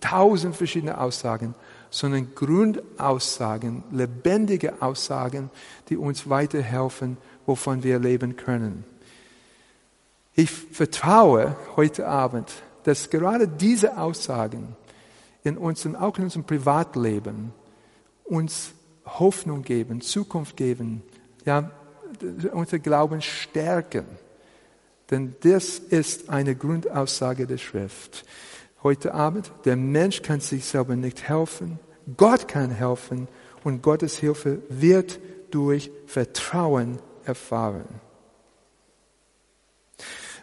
tausend 0.00 0.54
verschiedene 0.54 1.00
Aussagen, 1.00 1.54
sondern 1.90 2.34
Grundaussagen, 2.34 3.84
lebendige 3.90 4.82
Aussagen, 4.82 5.50
die 5.88 5.96
uns 5.96 6.28
weiterhelfen, 6.28 7.16
wovon 7.46 7.82
wir 7.82 7.98
leben 7.98 8.36
können. 8.36 8.84
Ich 10.34 10.50
vertraue 10.50 11.56
heute 11.76 12.06
Abend, 12.06 12.52
dass 12.84 13.08
gerade 13.08 13.48
diese 13.48 13.96
Aussagen 13.96 14.76
in 15.46 15.56
unserem, 15.56 15.94
auch 15.96 16.18
in 16.18 16.24
unserem 16.24 16.44
Privatleben 16.44 17.52
uns 18.24 18.72
Hoffnung 19.06 19.62
geben, 19.62 20.00
Zukunft 20.00 20.56
geben, 20.56 21.02
ja, 21.44 21.70
unser 22.52 22.78
Glauben 22.78 23.22
stärken. 23.22 24.04
Denn 25.10 25.36
das 25.40 25.78
ist 25.78 26.28
eine 26.28 26.56
Grundaussage 26.56 27.46
der 27.46 27.58
Schrift. 27.58 28.24
Heute 28.82 29.14
Abend, 29.14 29.52
der 29.64 29.76
Mensch 29.76 30.22
kann 30.22 30.40
sich 30.40 30.64
selber 30.64 30.96
nicht 30.96 31.28
helfen, 31.28 31.78
Gott 32.16 32.48
kann 32.48 32.70
helfen 32.70 33.28
und 33.64 33.82
Gottes 33.82 34.18
Hilfe 34.18 34.62
wird 34.68 35.20
durch 35.50 35.90
Vertrauen 36.06 36.98
erfahren. 37.24 37.86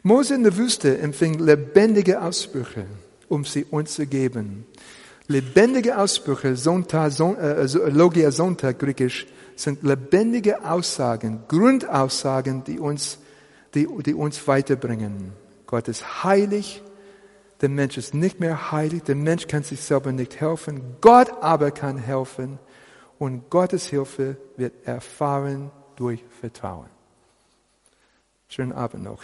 Mose 0.01 0.35
in 0.35 0.43
der 0.43 0.57
Wüste 0.57 0.97
empfing 0.97 1.39
lebendige 1.39 2.21
Ausbrüche 2.21 2.85
um 3.33 3.45
sie 3.45 3.65
uns 3.65 3.95
zu 3.95 4.05
geben. 4.05 4.65
Lebendige 5.27 5.97
Aussprüche, 5.97 6.55
Sonntag, 6.55 7.11
Son, 7.11 7.35
äh, 7.37 7.65
Logia 7.89 8.31
Sonntag, 8.31 8.79
griechisch, 8.79 9.25
sind 9.55 9.83
lebendige 9.83 10.63
Aussagen, 10.63 11.43
Grundaussagen, 11.47 12.63
die 12.63 12.79
uns, 12.79 13.17
die, 13.73 13.87
die 14.05 14.13
uns 14.13 14.47
weiterbringen. 14.47 15.33
Gott 15.65 15.87
ist 15.87 16.23
heilig, 16.23 16.83
der 17.61 17.69
Mensch 17.69 17.97
ist 17.97 18.13
nicht 18.13 18.39
mehr 18.39 18.71
heilig, 18.71 19.03
der 19.03 19.15
Mensch 19.15 19.47
kann 19.47 19.63
sich 19.63 19.81
selber 19.81 20.11
nicht 20.11 20.39
helfen, 20.39 20.97
Gott 21.01 21.31
aber 21.41 21.71
kann 21.71 21.97
helfen 21.97 22.59
und 23.19 23.49
Gottes 23.49 23.87
Hilfe 23.87 24.37
wird 24.57 24.73
erfahren 24.85 25.71
durch 25.95 26.23
Vertrauen. 26.41 26.89
Schönen 28.47 28.73
Abend 28.73 29.03
noch. 29.03 29.23